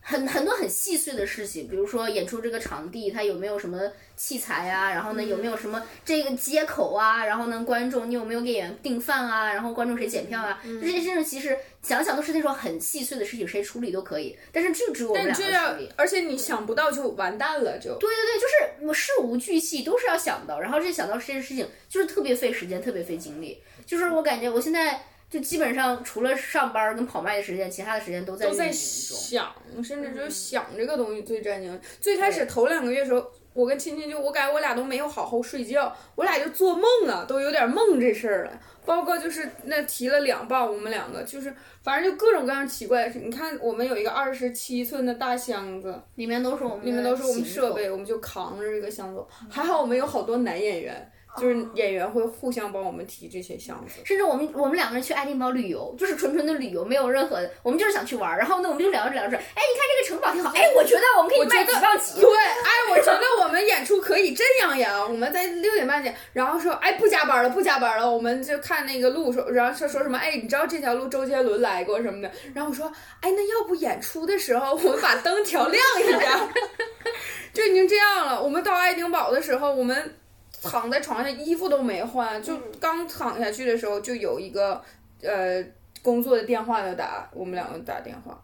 [0.00, 3.80] 很很多很细碎的事情，比如说演出这个场地它有没有什么
[4.16, 23.62] 器材啊，然后呢有没有什么这个接口啊，然后呢观众你有没有给演员订饭啊，然后观众谁检票啊，这些事情其实想想都是那种很细碎的事情，谁处理都可以，但是就只有我们两个但这样处理。，而且你想不到就完蛋了，就对对对，就是我事无巨细都是要想到，然后这想到这些事情就是特别费时间，特别费精力。
[23.86, 28.70] 就是我感觉我现在就基本上除了上班跟跑麦的时间，其他的时间都在都在。
[28.72, 29.54] 想，
[29.84, 31.78] 甚至就是想这个东西最占精力。
[32.00, 38.60] 最开始头两个月的时候，我跟亲亲就我感觉我俩都没有好好睡觉，我俩就做梦啊，都有点梦这事儿了。
[38.84, 43.20] 包括就是那提了两磅，我们两个就是反正就各种各样奇怪的事。
[43.20, 47.88] 你看，我们有一个二十七寸的大箱子，里面都是我们，里面都是我们设备，。
[47.88, 49.24] 我们就扛着这个箱子。
[49.48, 54.00] 还好我们有好多男演员，就是演员会互相帮我们提这些箱子。
[54.04, 58.38] 甚至我们我们两个人去爱丁堡旅游，就是纯纯的旅游，没有任何，我们就是想去玩儿。
[58.38, 62.20] 然后呢，我们就聊着聊着，哎，你看这个城堡挺好，哎，我觉得我们可以卖几磅几。
[62.20, 76.20] 对，哎，我觉得我们演出可以这样演，我们在六点半演，然后说，哎，不加班了，不加班了，我们就看那个路说，然后说说什么，哎，你知道这条路周杰伦来过什么的，然后我说，哎，那要不演出的时候我们把灯调亮一点，
[77.54, 78.42] 就已经这样了。
[78.42, 80.14] 我们到爱丁堡的时候，我们
[80.62, 84.82] 躺在床上，衣服都没换，就刚躺下去的时候，就有一个
[85.22, 85.64] 呃
[86.02, 88.40] 工作的电话要打，我们两个打电话。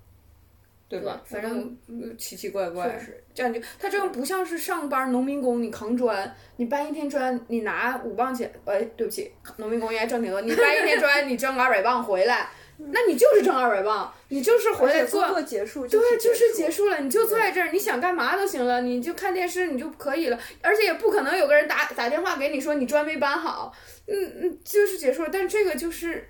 [0.89, 1.21] 对吧？
[1.25, 2.97] 反正嗯奇奇怪怪，
[3.35, 12.49] 这样就他这样不像是上班农民工，你扛砖，你搬一天砖，你拿五磅钱，哎，对不起，农民工应该挣挺多，你搬一天砖，你挣二百磅回来，
[12.79, 23.73] 那你就是挣二百磅，你就是回来做，工作结束，对，就是结束了，你就坐在这儿，你想干嘛都行了，你就看电视你就可以了，而且也不可能有个人打打电话给你说你砖没搬好，
[24.07, 26.29] 嗯嗯，就是结束了，但这个就是。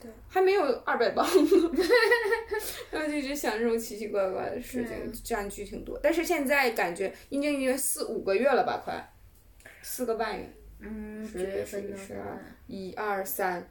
[0.00, 1.26] 对还没有二百磅，
[2.90, 5.98] 然后就一直想这种奇奇怪怪的事情，占据挺多。
[6.02, 9.12] 但是现在感觉已经约四五个月了吧，快
[9.80, 10.52] 四个半月。
[10.80, 13.66] 嗯，十月、十一、十二，一二三，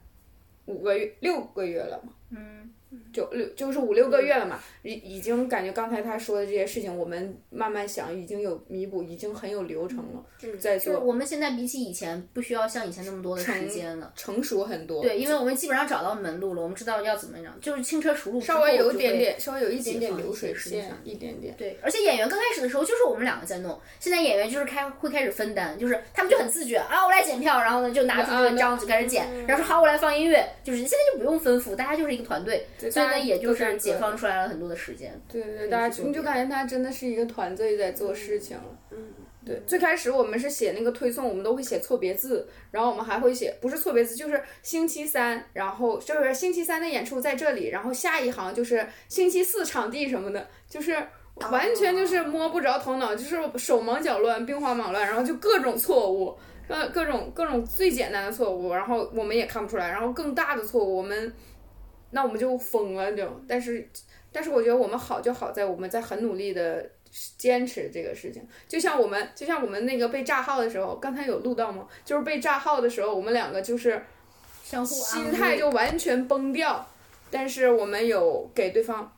[0.65, 2.13] 五个月，六个月了嘛。
[2.29, 2.73] 嗯。
[3.11, 10.23] 就六就是五六个月了嘛，已已经感觉刚才他说的这些事情，我们慢慢想，已经有弥补，已经很有流程了，
[10.59, 10.99] 在做。
[10.99, 15.01] 我们现在比起以前，不需要像以前那么多的时间了，成熟很多。
[15.01, 18.41] 对，因为我们基本上找到门路了，我们知道要怎么样，就是轻车熟路。
[18.41, 21.55] 稍微有一点点，稍微有一点点流水线，一点点。
[21.57, 33.63] 对，而且演员刚开始的时候就是我们两个在弄，现在演员就是开会开始分担，就是他们就很自觉啊，我来检票，然后呢就拿出这个章子开始剪，然后说好我来放音乐，就是现在就不用吩咐，大家就是一个团队，所以呢也就是。
[33.77, 38.63] 解放出来了很多的时间，对对对，大家你就感觉他真的是一个团队在做事情了。
[38.91, 38.97] 嗯，
[39.43, 50.95] 对，最开始我们是写那个推送，我们都会写错别字，然后我们还会写不是错别字，就是星期三，然后就是星期三的演出在这里，然后下一行就是星期四场地什么的，就是
[51.51, 61.33] 完全就是摸不着头脑，就是手忙脚乱、兵荒马乱，然后就各种错误，呃，各种各种最简单的错误，然后我们也看不出来，然后更大的错误我们。
[62.13, 63.89] 那我们就疯了，就但是，
[64.31, 66.87] 但是我觉得我们好就好在我们在很努力的
[67.37, 71.87] 坚持这个事情，就像我们就像我们那个被炸号的时候，刚才有录到吗？
[72.05, 73.99] 就是被炸号的时候，我们两个就是
[74.63, 76.87] 相互心态就完全崩掉，
[77.31, 79.11] 但是我们有给对方，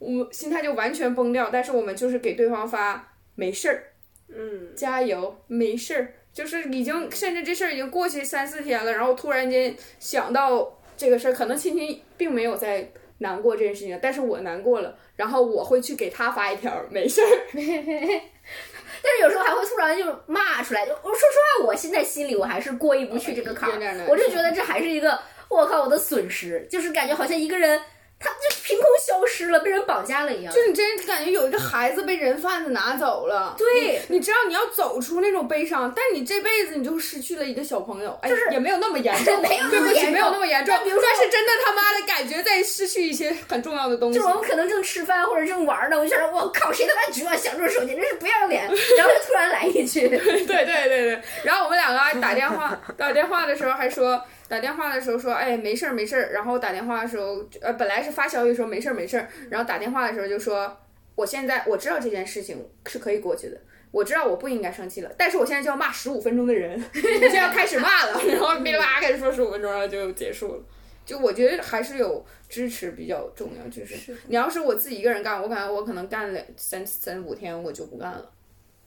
[0.00, 3.84] 我们心态就完全崩掉，但是我们就是给对方发没事儿，
[4.28, 10.78] 嗯，加油，没事儿，就是已经甚至这事儿已经过去三四天了，然后突然间想到。
[11.02, 12.88] 这个事儿可能亲亲并没有在
[13.18, 17.26] 难过这件事情，但是我难过了，然后我会去给他发一条，没事儿。
[17.54, 21.24] 但是有时候还会突然就骂出来，就我说实
[21.58, 27.80] 话，我现在心里我还是过意不去这个坎儿，我就觉得这还是一个我靠我的损失，就是感觉好像一个人。
[28.22, 30.54] 他就凭空消失了，被人绑架了一样。
[30.54, 33.54] 就你真感觉有一个孩子被人贩子拿走了。
[33.58, 38.18] 对，你知道你要走出那种悲伤，但你这辈子你就失去了一个小朋友。
[38.22, 40.74] 就是也没有那么严重， 没有对不起，没有那么严重。
[40.74, 44.18] 但是真的他妈的感觉在失去一些很重要的东西。
[44.18, 48.62] 就我们可能正吃饭或者正玩呢，我就想说，我靠，谁他妈举我想住手机，真是不要脸。
[48.96, 51.22] 然后就突然来一句，对对对对对。
[51.42, 54.22] 然后我们两个打电话，打电话的时候还说。
[54.52, 56.30] 打电话的时候说，哎，没事儿没事儿。
[56.30, 59.26] 然后打电话的时候，呃，本来是发消息说没事儿没事儿。
[59.48, 60.76] 然后打电话的时候就说，
[61.14, 63.58] 我现在我知道这件事情是可以过去的，
[63.90, 68.20] 我知道我不应该生气了，但是我现在就要骂十五分钟的人， 我现在要开始骂了。
[68.28, 70.62] 然后噼里啪啦开始说十五分钟，然后就结束了。
[71.06, 78.30] 就我觉得还是有支持比较重要，就是你要是我自己一个人干，我感觉我可能干两三三五天我就不干了，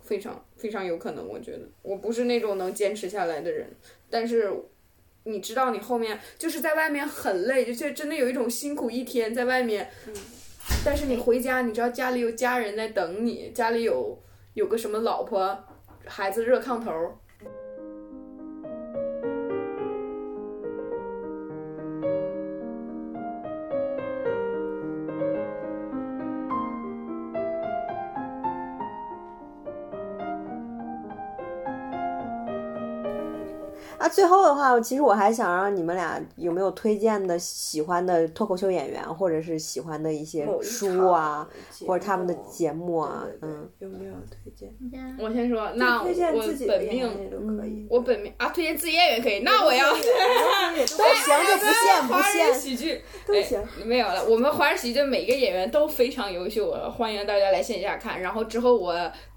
[0.03, 1.27] 非常非常有可能。
[1.27, 3.67] 我觉得我不是那种能坚持下来的人，
[4.11, 4.53] 但是。
[5.25, 9.89] 你知道，你后面就是在外面很累，就真的有一种辛苦一天在外面。
[10.07, 10.13] 嗯。
[10.83, 14.19] 但是你回家，你知道家里有家人在等你，家里有
[14.53, 15.63] 有个什么老婆，
[16.05, 16.91] 孩子热炕头。
[34.05, 41.49] 那最后的话，其实我还想让你们俩有没有推荐的喜欢的脱口秀演员，或者是喜欢的一些书啊，
[41.87, 44.71] 或者他们的节目啊，嗯，有没有推荐？
[45.19, 46.07] 我先说，那我
[46.67, 50.05] 本命都可以，我本命啊，推荐自己演员可以，那我要都行，
[50.85, 54.23] 就不限不限喜剧都行，没有了。
[54.29, 58.21] 我们华人喜剧每个演员都非常优秀，欢迎大家来线下看。
[58.21, 58.93] 然后之后我。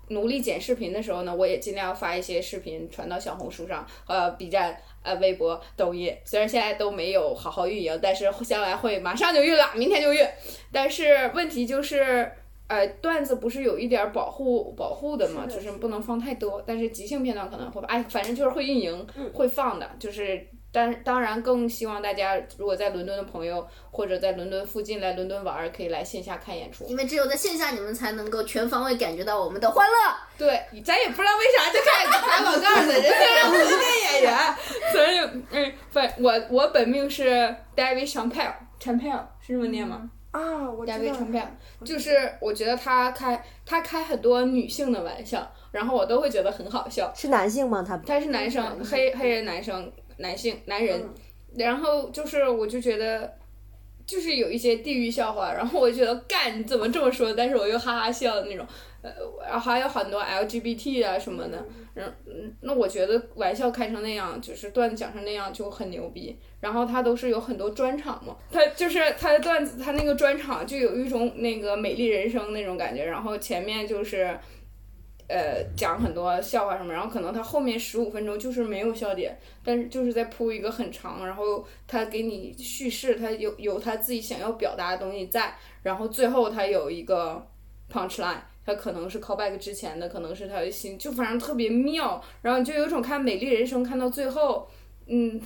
[0.08, 4.76] 努力剪视频的时候呢，我也尽量发一些视频传到小红书上，呃，B 站。
[5.00, 10.26] 呃，微博、抖音虽然现在都没有好好运营，但是将来会马上就运了，明天就运。
[10.72, 12.30] 但是问题就是，
[12.66, 16.62] 呃，段子不是有一点儿保护保护的嘛，就是不能放太多。
[16.66, 19.88] 但是即兴片段可能会，哎，反正就是会运营，会放的。
[19.98, 26.84] 就是，但当然更希望大家如果在伦敦的朋友或者在伦敦附近来伦敦玩儿，可以来线下看演出。
[26.86, 30.16] 因为只有在线下，你们才能够全方位感觉到我们的欢乐。
[30.36, 30.48] 对，
[30.82, 34.54] 咱也不知道为啥就开始打广告呢，人家让我们练演员，
[34.92, 47.10] 所以嗯，反我我本命是 David Chappelle，Chappelle 是这么念吗啊，我知？David 道 Chappelle 就是我觉得他开他开很多女性的玩笑，然后我都会觉得很好笑。
[47.16, 47.82] 是男性吗？
[47.86, 51.02] 他他是男生，黑黑人男生，男性男人，
[51.56, 53.36] 然后就是我就觉得。
[54.08, 57.30] 就是有一些地域笑话， 然后我就觉得干你怎么这么说？
[57.34, 58.66] 但是我又哈哈笑的那种，
[59.02, 59.10] 呃，
[59.46, 61.62] 然后还有很多 LGBT 啊什么的，
[61.94, 66.34] 嗯嗯，那我觉得玩笑开成那样，就是段子讲成那样就很牛逼。
[66.58, 74.34] 然后他都是有很多专场嘛，他就是他的段子，他那个专场就有一种那个美丽人生那种感觉，然后前面就是。
[75.28, 87.46] 呃，讲很多笑话什么，然后可能他后面十五分钟就是没有笑点，但是就是在铺一个很长，然后他给你叙事，他有有他自己想要表达的东西在，然后最后他有一个
[87.92, 94.68] punch line，他可能是 callback 之前的，可能是他的心，就反正特别妙，然后就有种看《美丽人生》看到最后，
[95.06, 95.40] 嗯。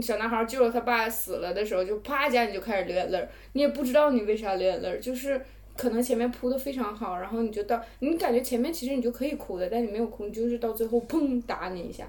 [0.00, 5.44] 小男孩救了他爸死了的时候，就啪一下你就开始流眼泪，你也不知道你为啥流眼泪，就是
[5.78, 12.06] 可能前面铺的非常好，然后你就到你感觉前面其实你就可以哭的，但你没有哭，你就是到最后砰打你一下，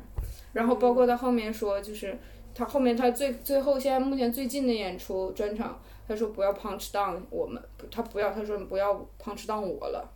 [0.52, 2.18] 然后包括他后面说就是
[2.54, 7.62] 他后面他最最后现在目前最近的演出专场，他说不要 punch down 我们，
[7.92, 8.94] 他不要他说你不要
[9.24, 10.16] punch down 我了。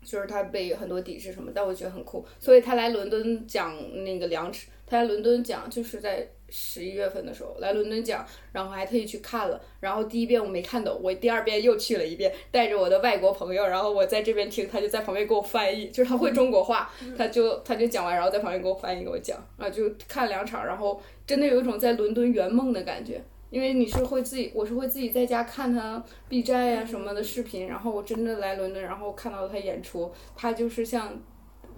[0.00, 3.74] 就是他被很多抵制什么，但我觉得很酷，所以他来伦敦讲
[4.04, 23.22] 那个两尺，他来伦敦讲就是在十一月份的时候来伦敦讲，然后还特意去看了，然后第一遍我没看懂，我第二遍又去了一遍，带着我的外国朋友，然后我在这边听，他就在旁边给我翻译，就是他会中国话，他就他就讲完，然后在旁边给我翻译给我讲，啊就看两场，然后真的有一种在伦敦圆梦的感觉。
[23.50, 31.18] 因为你是会自己，我是会自己在家看他 B 站呀、什么的视频，然后我真的来伦敦，然后看到他演出，他就是像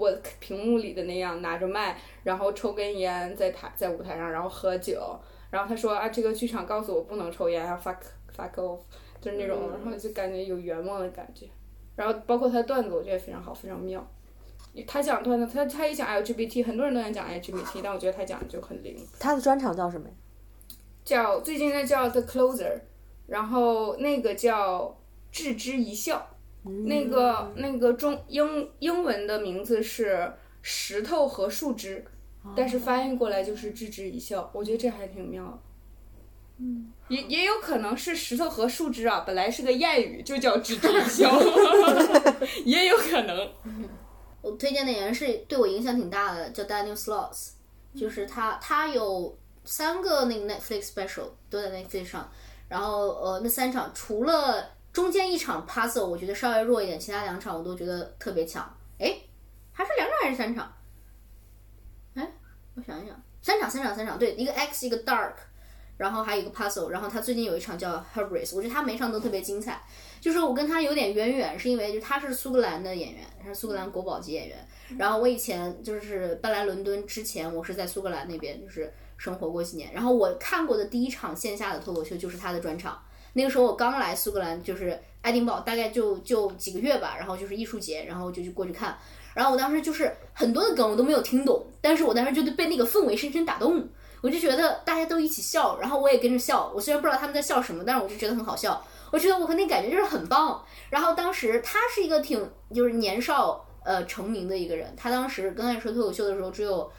[0.00, 4.98] 我屏幕里的那样，拿着麦，然后抽根烟在台在舞台上，然后喝酒，
[5.50, 7.98] 然后他说啊，这个剧场告诉我不能抽烟，要 fuck
[8.34, 8.80] fuck off，
[9.20, 11.46] 就是那种，然后就感觉有圆梦的感觉，
[11.94, 14.04] 然后包括他段子，我觉得非常好，非常妙。
[14.86, 18.96] 他讲段子，他他一讲 LGBT，很多人都想讲 LGBT，但我觉得他讲的就很灵。
[19.18, 20.14] 他的专场叫什么呀？
[21.04, 22.80] 叫最近那叫 The Closer，
[23.26, 24.96] 然后那个叫
[25.32, 26.24] 置之一笑，
[26.62, 30.32] 那个那个中英英文的名字是
[30.62, 32.04] 石头和树枝，
[32.56, 35.58] 但是翻译过来就是置之一笑，我觉得这还挺妙的。
[36.58, 41.30] 嗯，也也有可能是石头和树枝啊，本来是个谚语，就叫置之一笑，
[42.66, 43.50] 也有可能。
[44.42, 47.52] 我推荐的演员是对我影响挺大的，叫 Daniel Sloss，
[47.94, 52.30] 就是他，他有三个那个 Netflix special 都在 Netflix 上，
[52.68, 58.62] 然后呃那三场除了中间一场 puzzle 我觉得稍微弱一点，其他两场我都觉得特别强。
[58.98, 59.16] 哎，
[59.72, 60.72] 还是两场还是三场？
[62.14, 62.32] 哎，
[62.74, 65.34] 我想一想，三场三场三场，对，一个 X 一个 Dark，
[65.96, 69.80] 然后还有一个 puzzle，然后他最近有一场叫 h e r b r i s 我觉得他每场都特别精彩。
[70.20, 74.68] 就是我跟他有点渊源，是因为就他是苏格兰的演员，他是苏格兰国宝级演员。
[74.98, 79.92] 然后我以前就是搬来伦敦之前，我是在苏格兰那边就是生活过几年。
[79.94, 83.00] 然后我看过的第一场线下的脱口秀就是他的专场。
[83.32, 87.14] 那个时候我刚来苏格兰，就是爱丁堡，大概就就几个月吧。
[87.18, 88.96] 然后就是艺术节，然后就去过去看。
[89.34, 93.88] 然后我当时就是很多的梗我都没有听懂，但是我当时就被那个氛围深深打动。
[94.22, 96.70] 我就觉得大家都一起笑，然后我也跟着笑。
[96.74, 98.84] 我虽然不知道他们在笑什么，但是我就觉得很好笑。
[99.10, 100.62] 我觉得我和那感觉就是很棒。
[100.90, 106.90] 然后当时他是一个挺就是年少呃成名的一个人，他当时刚开始说脱口秀的时候只有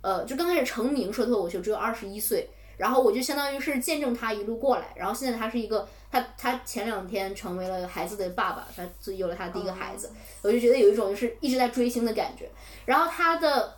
[0.00, 4.92] 呃就刚开始成名说脱口秀只有二十一岁，然后我就相当于是见证他一路过来。
[4.96, 10.10] 然后现在他是一个他他前两天成为了孩子的爸爸，他自己有了他第一个孩子，
[10.42, 12.50] 我就觉得有一种就是一直在追星的感觉。
[12.84, 13.76] 然后他的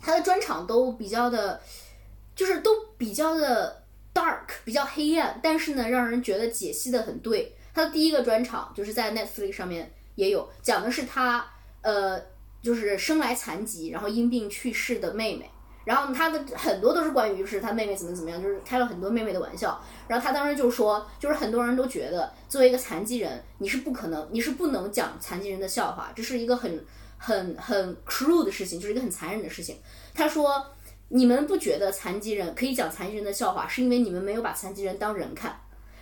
[0.00, 1.60] 他的专场都比较的，
[2.34, 3.84] 就是都比较的。
[4.16, 7.54] dark 比较黑暗，但是呢，让人觉得解析的很对。
[7.74, 11.46] 他的第一个专场就是在 Netflix 上面也有，讲的是他
[11.82, 12.18] 呃，
[12.62, 15.50] 就是生来残疾，然后因病去世的妹妹。
[15.86, 19.80] 然后他的很多都是关于就是他妹妹怎么怎么样，就是开了很多妹妹的玩笑。
[20.08, 26.84] 然后他当时就说，就是很多人都觉得作为一个残疾人，你是不可能，你是不能讲残疾人的笑话，这是一个很
[27.16, 29.76] 很很 cruel 的事情，就是一个很残忍的事情。
[30.12, 30.66] 他说，
[31.08, 35.56] 你们不觉得残疾人可以讲残疾人的笑话，是因为你们没有把残疾人当人看。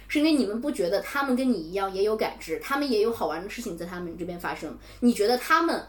[0.07, 4.77] 是因为你们不觉得他们跟你一样也有感知，他们也有好玩的事情在他们这边发生。
[5.01, 5.83] 你觉得他们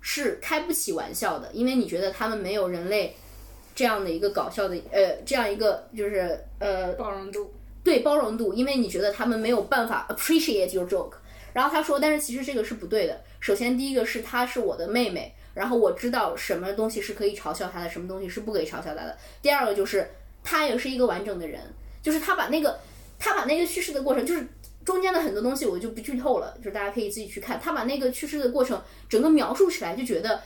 [0.00, 3.16] 是开不起玩笑的，因为你觉得他们没有人类
[3.76, 7.54] 这样的一个搞笑的呃这样一个就是呃包容度。
[7.84, 11.12] 对包容度，因为你觉得他们没有办法 appreciate your joke。
[11.52, 13.20] 然后他说，但是其实这个是不对的。
[13.38, 19.16] 首先第一个是她是我的妹妹，然后我知道什么东西是可以嘲笑她的，什么东西是不可以嘲笑她的。
[19.40, 20.10] 第二个就是
[20.42, 21.60] 她也是一个完整的人，
[22.02, 22.76] 就是她把那个。
[23.18, 24.46] 他把那个叙事的过程，就是
[24.84, 27.58] 中间的很多东西我就不剧透了，就是大家可以自己去看。
[27.58, 30.38] 他把那个叙事的过程整个描述起来，就觉得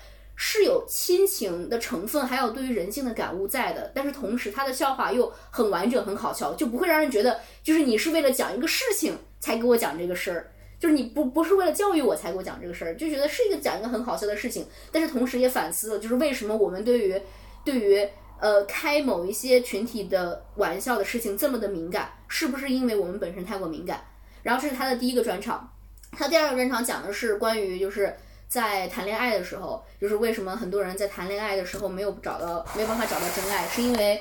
[0.43, 3.93] 是有亲情的成分，还有对于人性的感悟在的。
[3.95, 14.67] 但是同时，他的笑话又很完整、很好笑，就不会让人觉得就是你是为了讲一个事情才给我讲这个事儿，就是你不不是为了教育我才给我讲这个事儿，就觉得是一个讲一个很好笑的事情。
[14.91, 17.21] 但是同时也反思了，就是为什么我们对于
[17.63, 18.09] 对于。
[18.43, 24.03] 呃，开某一些群体的玩笑的事情这么的敏感，是不是因为我们本身太过敏感？
[24.43, 25.71] 然后这是他的第一个专场，
[26.13, 28.17] 他第二个专场讲的是关于就是
[28.51, 34.21] 在谈恋爱的时候，就是为什么很多人在谈恋爱的时候没有找到，没有办法找到真爱，是因为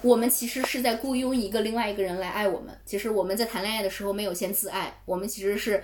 [0.00, 2.72] 我们其实是在雇佣一个另外一个人来爱我们。
[2.86, 5.82] 其实我们在谈恋爱的时候没有先自爱，我们其实是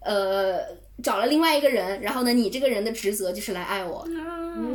[0.00, 0.60] 呃
[1.02, 4.06] 找了另外一个人，然后呢，你这个人的职责就是来爱我。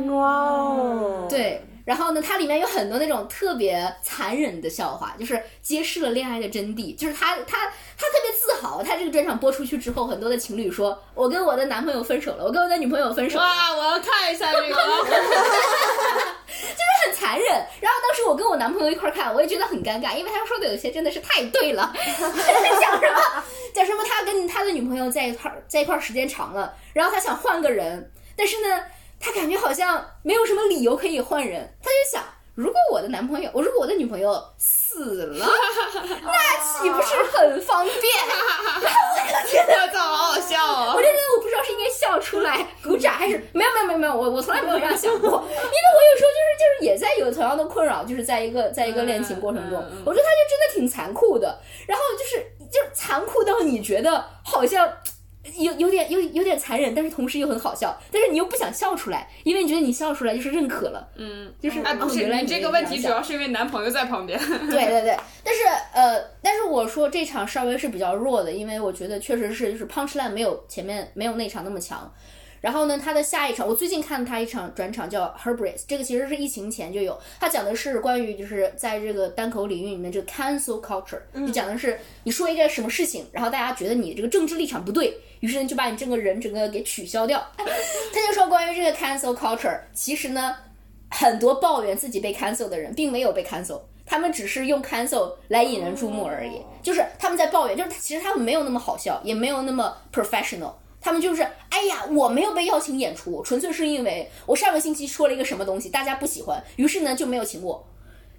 [0.08, 1.62] 哇哦，对。
[1.86, 6.96] 然后呢，它里面有很多那种特别残忍的笑话，就是揭示了恋爱的真谛。
[6.96, 7.58] 就是他他
[7.96, 14.80] 他特别自豪，他这个专场播出去之后，很多的情侣说：“我跟我的男朋友分手了，我跟我的女朋友分手了。”哇，我要看一下这个， 就是
[17.04, 17.46] 很残忍。
[17.80, 21.94] 然后当时我跟我男朋友一块看，我也觉得很尴尬，因为他说的有些真的是太对了。
[22.02, 22.34] 讲什么
[23.72, 24.02] 讲什么？
[24.04, 28.82] 他跟他的女朋友在一块在一块时间长了，然后他想换个人，但是呢。
[29.18, 32.22] 他感觉好像没有什么理由可以换人，他就想，
[32.54, 35.46] 如果我的男朋友，我如果我的女朋友死了，
[36.24, 37.94] 那岂不是很方便？
[38.76, 40.92] 我就觉得，我操，好好笑哦！
[40.96, 54.88] 我就觉得我不知道是应该笑出来鼓掌，还是没有没有没有没有，我我从来没有这样想过，因为我有时候就是就是也在有同样的困扰，就是在一个在一个恋情过程中，我觉得他就真的挺残酷的，然后就是就是残酷到你觉得好像。
[55.58, 64.38] 有有点有有点残忍，但是同时又很好笑，但是你又不想笑出来，因为你觉得你笑出来就是认可了，嗯，就是哎，不是你这个问题主要是因为男朋友在旁边，
[64.70, 65.60] 对对对， 但是
[65.94, 72.12] 呃，但是我说这场稍微是比较弱的，因为我觉得确实是就是 punchline 没有前面没有那场那么强。
[72.66, 77.16] 然后呢，他的下一场，我最近看他一场转场叫 Herbris，这个其实是疫情前就有。
[77.38, 87.40] 他讲的是关于就是在这个单口领域里面这个 cancel culture，就讲的是你说一个什么事情，然后大家觉得你这个政治立场不对，于是呢就把你这个人整个给取消掉。
[87.56, 90.56] 他就说关于这个 cancel culture，其实呢
[91.12, 100.72] 很多抱怨自己被 cancel 的人并没有被 cancel，他们只是用 cancel 来引人注目而已，就是他们在抱怨，就是其实他们没有那么好笑，也没有那么 professional。
[101.06, 107.88] 他们就是，哎呀，我没有被邀请演出，纯粹是因为我上个星期说了一个什么东西，大家不喜欢，于是呢就没有请我。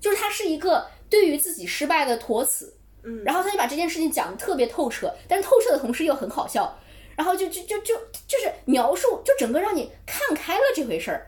[0.01, 6.78] 就是他是一个对于自己失败的托词，嗯，然后他就把这件事情讲的特别透彻，但是透彻的同时又很好笑，
[7.15, 7.95] 然后就就就就
[8.28, 11.26] 就是描述，就整个让你看开了这回事儿，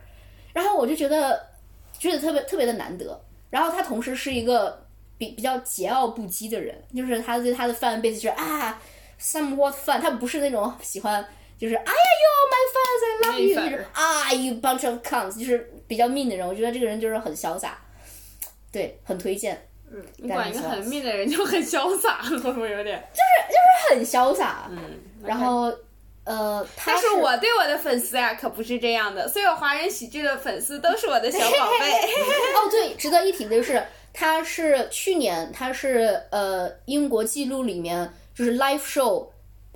[0.52, 1.48] 然后我就觉得
[1.98, 3.18] 觉得特别特别的难得。
[3.50, 4.86] 然后他同时是一个
[5.18, 8.82] 比比较桀骜不羁的人，就是他对他的 fan base 就是啊。
[9.22, 11.26] Somewhat fun，他不是那种喜欢，
[11.60, 11.94] 就是哎呀
[12.24, 16.48] ，You my fans, I love you，就是啊，You bunch of cunts，就是比较 mean 的人。
[16.48, 17.78] 我觉得这个人就是很潇洒，
[18.72, 19.68] 对，很推荐。
[19.92, 23.04] 嗯，你管一个很 mean 的人就很潇洒， 会不会有点？
[23.14, 24.70] 就是就是很潇洒。
[24.70, 24.78] 嗯，
[25.26, 25.74] 然后
[26.24, 31.92] 呃，但是我对我的粉丝啊可不是这样的，所有华人喜剧的粉丝都是我的小宝贝。
[32.56, 33.84] 哦，对，值得一提的就是，
[34.14, 38.14] 他是去年他是呃英国纪录里面。
[38.40, 39.28] 就是 live show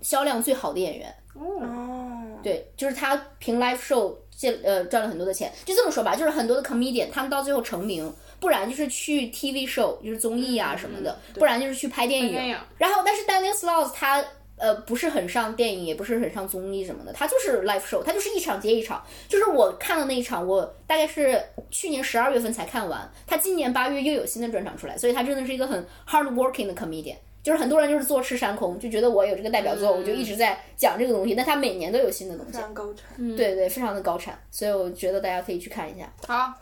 [0.02, 8.10] 销量最好的演员哦，对，就是他凭 live show 借呃赚了很多的钱，就这么说吧，就是很多的 comedian 他们到最后成名，
[8.40, 12.56] 不然就是去 TV show 就是综艺啊什么的，不然就是去拍电影。
[12.78, 14.24] 然后但是 Daniel Sloss 他
[14.56, 19.04] 呃不是很上电影，也不是很上综艺什么的，他就是 live show，他就是一场接一场。
[19.28, 27.18] 就是我看的那一场，我大概是去年十二月份才看完，他今年八月又有新的专场出来，所以他真的是一个很 hard working 的 comedian。
[27.44, 31.36] 就是很多人就是坐吃山空，就觉得我有这个代表作，我就一直在讲这个东西。
[31.36, 33.36] 但他每年都有新的东西，非常高产。
[33.36, 36.12] 对对，非常的高产，所以我觉得大家可以去看一下。
[36.26, 36.54] 好，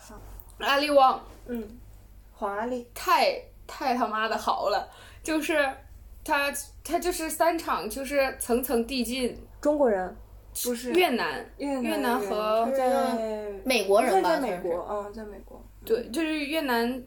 [0.58, 1.64] 阿里旺嗯，
[2.34, 4.90] 黄阿丽，太太他妈的好了，
[5.22, 5.70] 就是
[6.24, 6.52] 他
[6.84, 10.16] 他就是三场就是层层递进，中国人
[10.64, 17.04] 不是越南越越南和在美国人吧在美国，嗯，在美国，对，就是越南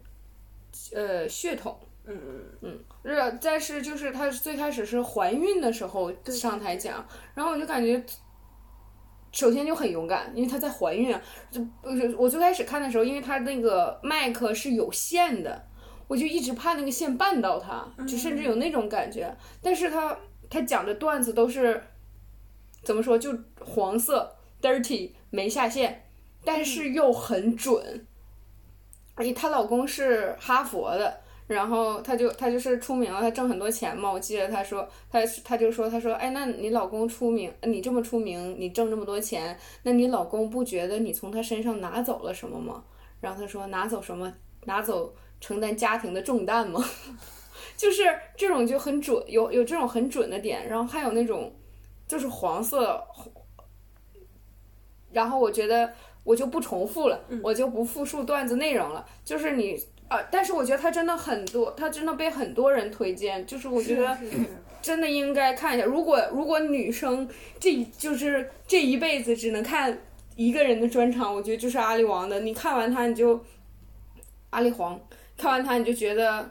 [0.95, 1.77] 呃血统。
[2.07, 8.02] 嗯嗯嗯是，但是就是她最开始是怀孕的时候上台讲，然后我就感觉，
[9.31, 11.20] 首先就很勇敢，因为她在怀孕啊。
[11.51, 15.66] 就不是我最开始看的时候，因为她那个麦克是有线的，
[16.09, 19.36] 我就一直怕那个线绊到她，就甚至有那种感觉。
[19.60, 20.16] 但是她
[20.48, 21.82] 她讲的段子都是
[22.82, 26.06] 怎么说，就黄色 dirty 没下线，
[26.43, 28.06] 但是又很准。
[29.14, 31.20] 而且她老公是哈佛的。
[31.47, 34.11] 然后她就她就是出名了，她挣很多钱嘛。
[34.11, 42.83] 我记得她说，她她就说，她说，哎，那你老公出名，你这么出名，你挣这么多钱，那你老公不觉得你从他身上拿走了什么吗？
[43.21, 44.33] 然后她说，拿走什么？
[44.65, 46.83] 拿走承担家庭的重担吗？
[47.77, 48.05] 就是
[48.37, 51.55] 这种就很准，有有这种很准的点，然后还有那种
[52.09, 53.05] 就是黄色，
[55.12, 55.93] 然后我觉得
[56.23, 59.79] 我就不重复了，我就不复述段子内容了，就是你。
[60.09, 60.20] 啊！
[60.31, 63.44] 但是我觉得他真的很多，他真的被很多人推荐。
[63.47, 64.16] 就是我觉得
[64.82, 65.86] 真的应该看一下。
[65.86, 67.28] 如果如果女生
[67.59, 69.98] 这就是这一辈子只能看
[70.36, 72.40] 一个人的专场，我觉得就是阿里王的。
[72.40, 73.43] 你看完他你就
[74.51, 75.01] 阿里黄，
[75.36, 76.51] 看完他你就觉得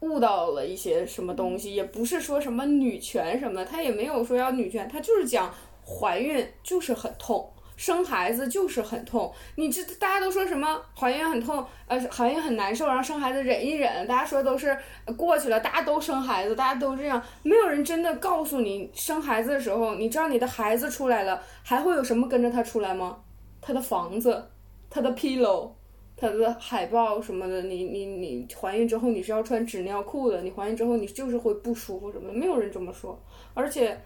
[0.00, 5.52] 悟到了一些什么东西，也不是说什么女权什么的，他也没有说要女权，他就是讲
[5.84, 7.50] 怀孕就是很痛。
[7.78, 14.76] 生孩子就是很痛，你这大家都说什么怀孕很痛，呃，怀孕很难受，然后生孩子忍一忍，大家说都是
[15.16, 23.16] 过去了，大家都生孩子，大家都这样，没有人真的告诉你生孩子的时候，你知道你的孩子出来了，还会有什么跟着他出来吗？
[23.60, 24.44] 他的房子，
[24.90, 25.70] 他的 pillow，
[26.16, 33.16] 他的海报什么的，你你你怀孕之后你是要穿纸尿裤的，你怀孕之后你就是会不舒服什么的，没有人这么说，
[33.54, 33.96] 而且。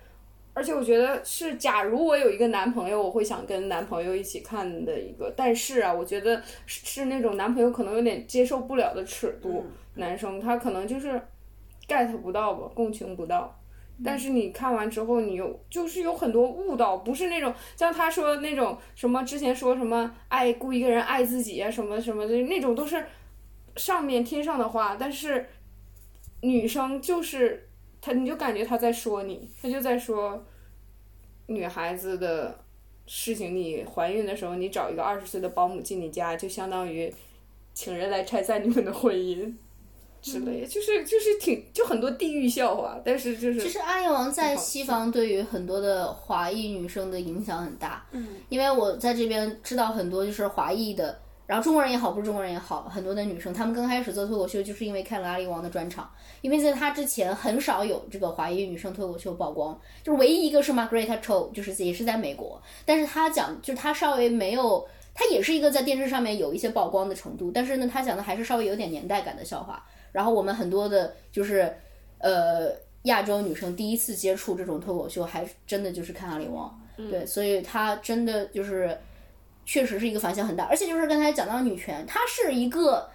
[0.54, 5.32] 而且我觉得是，假如我有一个男朋友，我会想跟男朋友一起看的一个。
[5.34, 9.64] 但是啊，我觉得是是那种男朋友可能有点接受不了的尺度，
[9.94, 11.18] 男生他可能就是
[11.88, 13.58] get 不到吧，共情不到。
[14.04, 23.02] 但是你看完之后，你有就是有很多悟到，不是那种像他说那种什么之前说什么爱雇一个人爱自己啊什么什么的那种都是
[23.76, 25.48] 上面天上的话，但是
[26.42, 27.70] 女生就是。
[28.04, 30.44] 他你就感觉他在说你，他就在说
[31.46, 32.58] 女孩子的
[33.06, 33.54] 事情。
[33.54, 37.14] 你怀孕的时候，你找一个二十岁的保姆进你家，就相当于
[37.72, 39.54] 请人来拆散你们的婚姻
[40.20, 51.18] 之类，就是就是挺就很多地域笑话，但是就是其实阿里王在西方对于很多的华裔女生的影响很大，嗯，因为我在这边知道很多就是华裔的。
[51.44, 56.08] 然后中国人也好，不是中国人也好，很多的女生，她们刚开始做脱口秀，就是因为看了阿里王的专场，
[56.40, 69.84] 因为在她之前很少有这个华裔女生脱口秀曝光，就是唯一一个是 Margaret Cho，就是也是在美国，但是她讲就是她稍微没有，她也是一个在电视上面有一些曝光的程度，但是呢，她讲的还是稍微有点年代感的笑话。
[70.12, 71.74] 然后我们很多的就是
[72.18, 72.70] 呃
[73.02, 78.96] 亚洲女生第一次接触这种脱口秀，还真的就是看阿里王，对，所以她真的就是。
[79.64, 83.08] 确实是一个反响很大，而且就是刚才讲到女权，它是一个，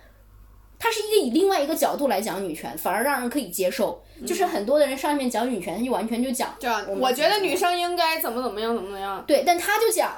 [0.80, 4.04] 它是一个以另外一个角度来讲女权，反而让人可以接受。
[4.26, 9.24] 就是很多的人上面讲女权，他就完全就讲，这样我觉得女生应该怎么怎么样，怎么怎么样。
[9.28, 10.12] 对，但他就讲，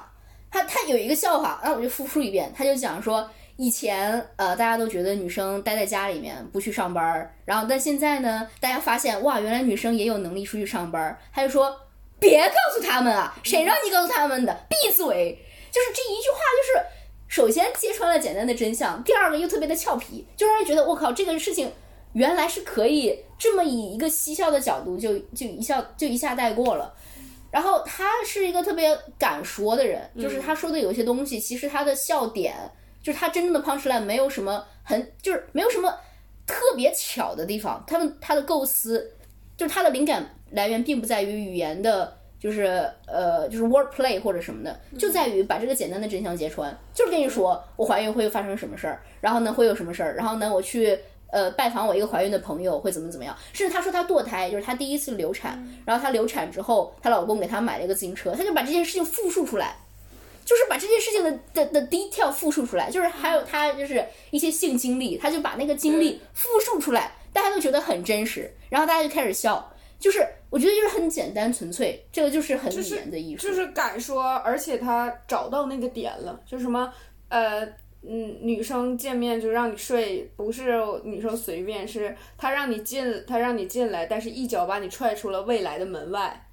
[0.50, 11.76] 他他有一个笑话，那我就复述一遍，他就讲说，以前呃大家都觉得女生待在家里面不去上班，然后但现在呢，大家发现哇，原来女生也有能力出去上班，他就说，
[12.20, 15.38] 别告诉他们啊，谁让你告诉他们的，闭嘴。
[15.72, 16.86] 就是这一句话，就是
[17.28, 21.72] 首先揭穿了简单的真相，第二个又特别的俏皮，就让人觉得我靠，这个事情
[22.14, 26.94] 原来是可以这么以一个嬉笑的角度就就一笑就一下带过了。
[27.52, 32.56] 然后他是一个特别敢说的人，就是他说的有些东西，其实他的笑点，
[33.02, 35.96] 就是他真正的 punch line 没有什么很，就是没有什么
[36.46, 37.84] 特别巧的地方。
[37.88, 39.12] 他们他的构思，
[39.58, 42.19] 就是他的灵感来源并不在于语言的。
[42.40, 50.98] 就是呃，就是 word play 或者什么的，就在于把这个简单的真相揭穿，就是跟你说我怀孕会发生什么事儿，然后呢会有什么事儿，然后呢我去
[51.32, 59.76] 呃拜访我一个怀孕的朋友会怎么怎么样，甚至她说她堕胎，就是她第一次流产，然后她流产之后，她老公给她买了一个自行车，她就把这件事情复述出来，
[60.46, 69.74] 就是把这件事情的的的 detail 复述出来，就是还有她就是一些性经历，她就把那个经历复述出来，大家都觉得很真实，然后大家就开始笑。
[70.00, 76.92] 就是我觉得就是很简单纯粹，这个就是很语言的艺术，就是敢说，而且他找到那个点了，就什么
[77.28, 77.66] 呃，
[78.02, 86.48] 嗯，女生见面就让你睡，不是女生随便，是他让你进，他让你进来，但是一脚把你踹出了未来的门外，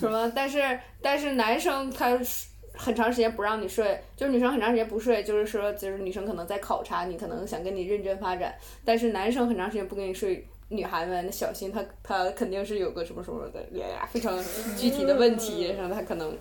[0.00, 0.32] 什么？
[0.34, 2.18] 但是但是男生他
[2.72, 10.42] 很长时间不让你睡，就是女生很长时间不睡，就是说就是女生可能在考察你，可能想跟你认真发展，但是男生很长时间不跟你睡。
[10.70, 14.38] 女孩们，那小心她，她肯定是有个什么什么的，呀，非常
[14.76, 16.36] 具体的问题，然后她可能，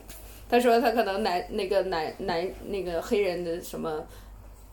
[0.49, 4.05] 她说她可能男那个男男那个黑人的什么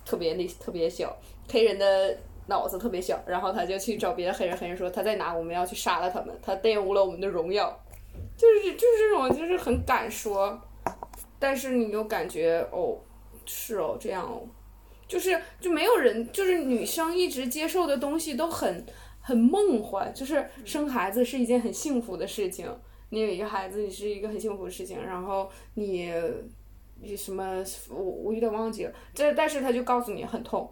[0.04, 1.16] 特别那特别小，
[1.48, 2.16] 黑人的
[2.46, 7.70] 脑子特别小，然后他就去找别的黑人，黑人说他在哪，我们要去杀了他们，他玷污了我们的荣耀，
[8.36, 10.60] 就是就是这种就是很敢说，
[11.38, 12.98] 但是你又感觉哦，
[13.46, 14.42] 是哦这样哦，
[15.06, 18.84] 就是就没有人就是女生一直接受的东西都很。
[19.26, 22.70] 很梦幻，就是生孩子是一件很幸福的事情。
[23.08, 25.02] 你有一个孩子，你是一个很幸福的事情。
[25.02, 26.12] 然后你，
[27.00, 28.92] 你什么，我我有点忘记了。
[29.14, 30.70] 这但是他就告诉你很痛。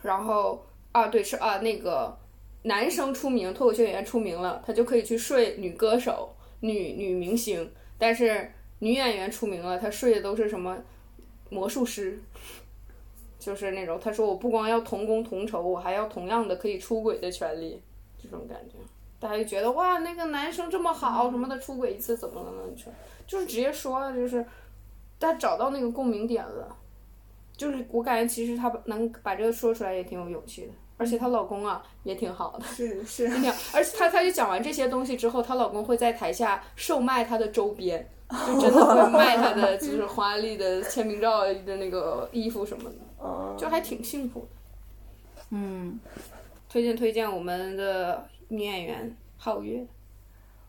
[0.00, 2.18] 然后啊，对，是啊，那个
[2.62, 7.70] 男生出名，脱口秀演员出名了，他就可以去睡女歌手、女女明星。
[7.98, 10.78] 但是女演员出名了，她睡的都是什么
[11.50, 12.18] 魔术师。
[13.40, 17.82] 就是那种，他说我不光要同工同酬，我还要同样的可以出轨的权利，
[18.22, 18.76] 这种感觉，
[19.18, 22.62] 大家就觉得哇，那个男生这么好，什么的出轨一次怎么了呢？
[22.76, 22.92] 就
[23.26, 24.44] 就是直接说了，就是
[25.18, 26.76] 他找到那个共鸣点了，
[27.56, 33.26] 就是我感觉其实他能把这个说出来也挺有勇气的，而且她老公啊也挺好的，是是，
[33.72, 42.96] 而且她她就讲完这些东西之后，她老公会在台下售卖她的周边，就真的会卖她的就是华丽的签名照的那个衣服什么的。
[43.58, 46.00] 就还挺幸福的，嗯，
[46.68, 49.86] 推荐推荐我们的女演员皓月，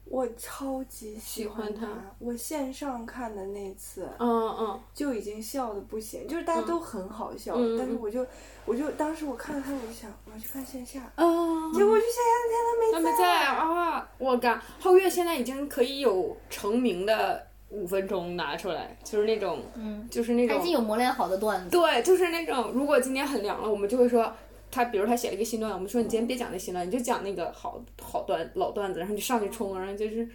[0.06, 1.88] 我超级喜欢她，
[2.20, 8.26] 我线上看的那次，嗯嗯，就已经笑的不行，就是大家都很好笑，但是我就
[8.66, 17.48] 我就当时我看到她，我就想我要去看线下，嗯，结果去线下那天她没在啊，我干，皓月现在已经可以有成名的。
[17.72, 21.70] 五分钟拿出来，就是那种，嗯，就是那种，已经有磨练好的段子。
[21.70, 24.32] 对，就是那种，如果今天很凉了，我们就会说，
[24.70, 30.28] 他比如他写了一个新段，我们说你今天别讲那新段，你就讲那个好好段老段子，然后你上去冲，然后就是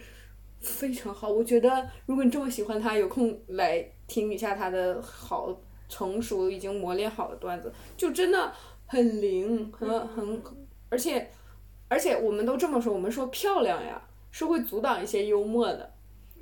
[0.59, 1.29] 非常好。
[1.29, 5.55] 我觉得如果你这么喜欢他，有空来听一下他的好
[5.87, 8.51] 成熟已经磨练好的段子，就真的
[8.87, 10.41] 很灵，很很，
[10.89, 11.29] 而且
[11.87, 14.01] 而且我们都这么说，我们说漂亮呀，
[14.31, 15.93] 是会阻挡一些幽默的。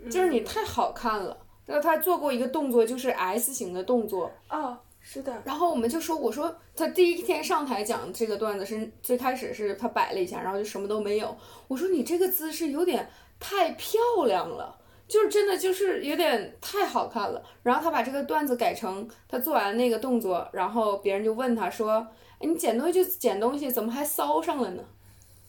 [0.10, 4.32] 就是你太好看了，然后他做过一个动作，就是 S 型的动作。
[4.50, 5.42] 哦，是的。
[5.44, 11.36] 然后我们就说，我说他第一天上台讲这个段子是最开始是他摆了一下，然后就什么都没有。
[11.68, 13.10] 我说你这个姿势有点
[13.40, 14.78] 太漂亮了，
[15.08, 17.44] 就是真的就是有点太好看了。
[17.64, 22.06] 然后他把这个段子改成他做完那个动作，然后别人就问他说
[22.40, 24.84] ：“哎，你捡东西就捡东西，怎么还骚上了呢？”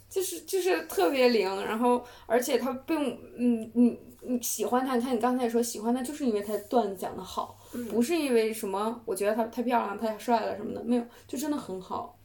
[0.09, 3.99] 就是就是特别灵，然后而且他并嗯嗯。
[4.29, 4.97] 你喜欢他？
[4.97, 7.57] 你看你刚才说喜欢他，就是因为他段子讲的好，
[7.89, 9.01] 不是因为什么？
[9.05, 12.19] 我觉得他太漂亮、太帅了什么的，没有，就真的很好。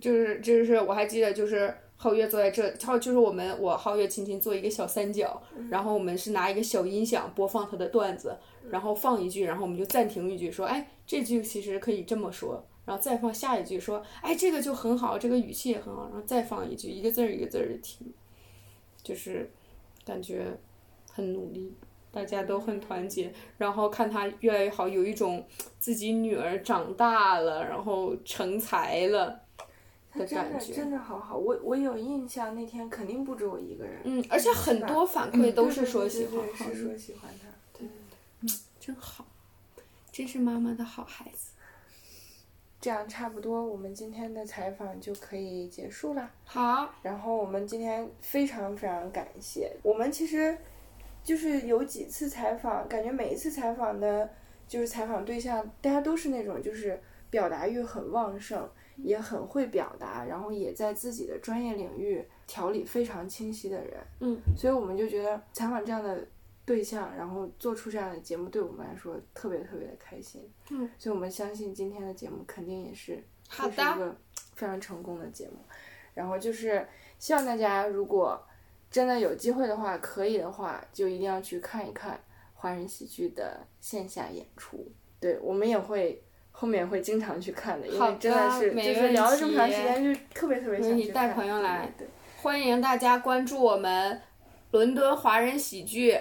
[0.00, 8.36] 就是就是我还记得，就是皓月坐在这，然后就是我们我皓月亲亲做一个小三角，然后我们是拿一个小音响播放他的段子，
[8.68, 18.12] 然后放一句，然后我们就暂停一句，说哎这句其实可以这么说，然后再放下一句，说哎这个就很好，这个语气也很好，然后再放一句，一个字儿一个字儿的听，
[19.02, 19.50] 就是
[20.04, 20.58] 感觉。
[21.12, 21.74] 很努力，
[22.12, 25.44] 大家都很团结，然后看他越来越好，有一种
[25.80, 29.40] 自己女儿长大了，然后成才了
[30.14, 30.72] 的感觉。
[30.72, 34.00] 真的好好，我我有印象，那天肯定不止我一个人。
[34.04, 37.48] 嗯，而且很多反馈都是说喜欢，是说喜欢他。
[37.76, 37.88] 对，
[38.42, 38.48] 嗯，
[38.78, 39.26] 真好，
[40.12, 41.49] 真是妈妈的好孩子。
[42.80, 46.30] 这样差不多，我们今天的采访就可以结束了。
[46.44, 46.88] 好。
[47.02, 50.56] 然后我们今天非常非常感谢，我们其实。
[51.22, 54.28] 就是有几次采访，感觉每一次采访的，
[54.66, 56.98] 就是采访对象，大家都是那种就是
[57.28, 58.66] 表达欲很旺盛，
[58.96, 64.00] 也很会表达，然后也在自己的专业领域条理非常清晰的人。
[64.20, 66.26] 嗯，所以我们就觉得采访这样的
[66.70, 70.48] 对象，然后做出这样的节目，对我们来说特别特别的开心。
[70.70, 74.16] 嗯，所以我们相信今天的节目肯定也是好的，一个
[74.54, 75.56] 非常成功的节目。
[76.14, 76.86] 然后就是
[77.18, 78.40] 希望大家如果。
[78.92, 82.18] 真的有机会的话，可以的话，就一定要去看一看
[82.54, 84.84] 华人喜剧的线下演出。
[85.20, 86.20] 对我们也会
[86.50, 91.88] 后面会经常去看的，因为真的是就是聊了这么长时间，就特别特别想去带朋友来。
[91.96, 92.08] 对，
[92.42, 94.20] 欢迎大家关注我们
[94.72, 96.18] 伦敦华人喜剧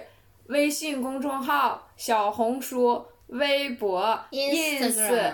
[0.50, 5.32] 微信公众号、小红书、微博、ins。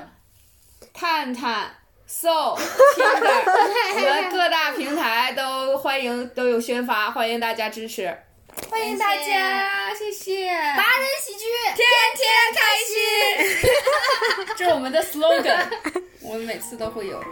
[0.93, 1.73] 探探、
[2.05, 8.13] So、 们各大平台都欢迎都有宣发，欢迎大家支持，
[8.69, 15.65] 欢迎大家，谢谢，达人喜剧，天天开心， 这是我们的 slogan，
[16.21, 17.23] 我们每次都会有。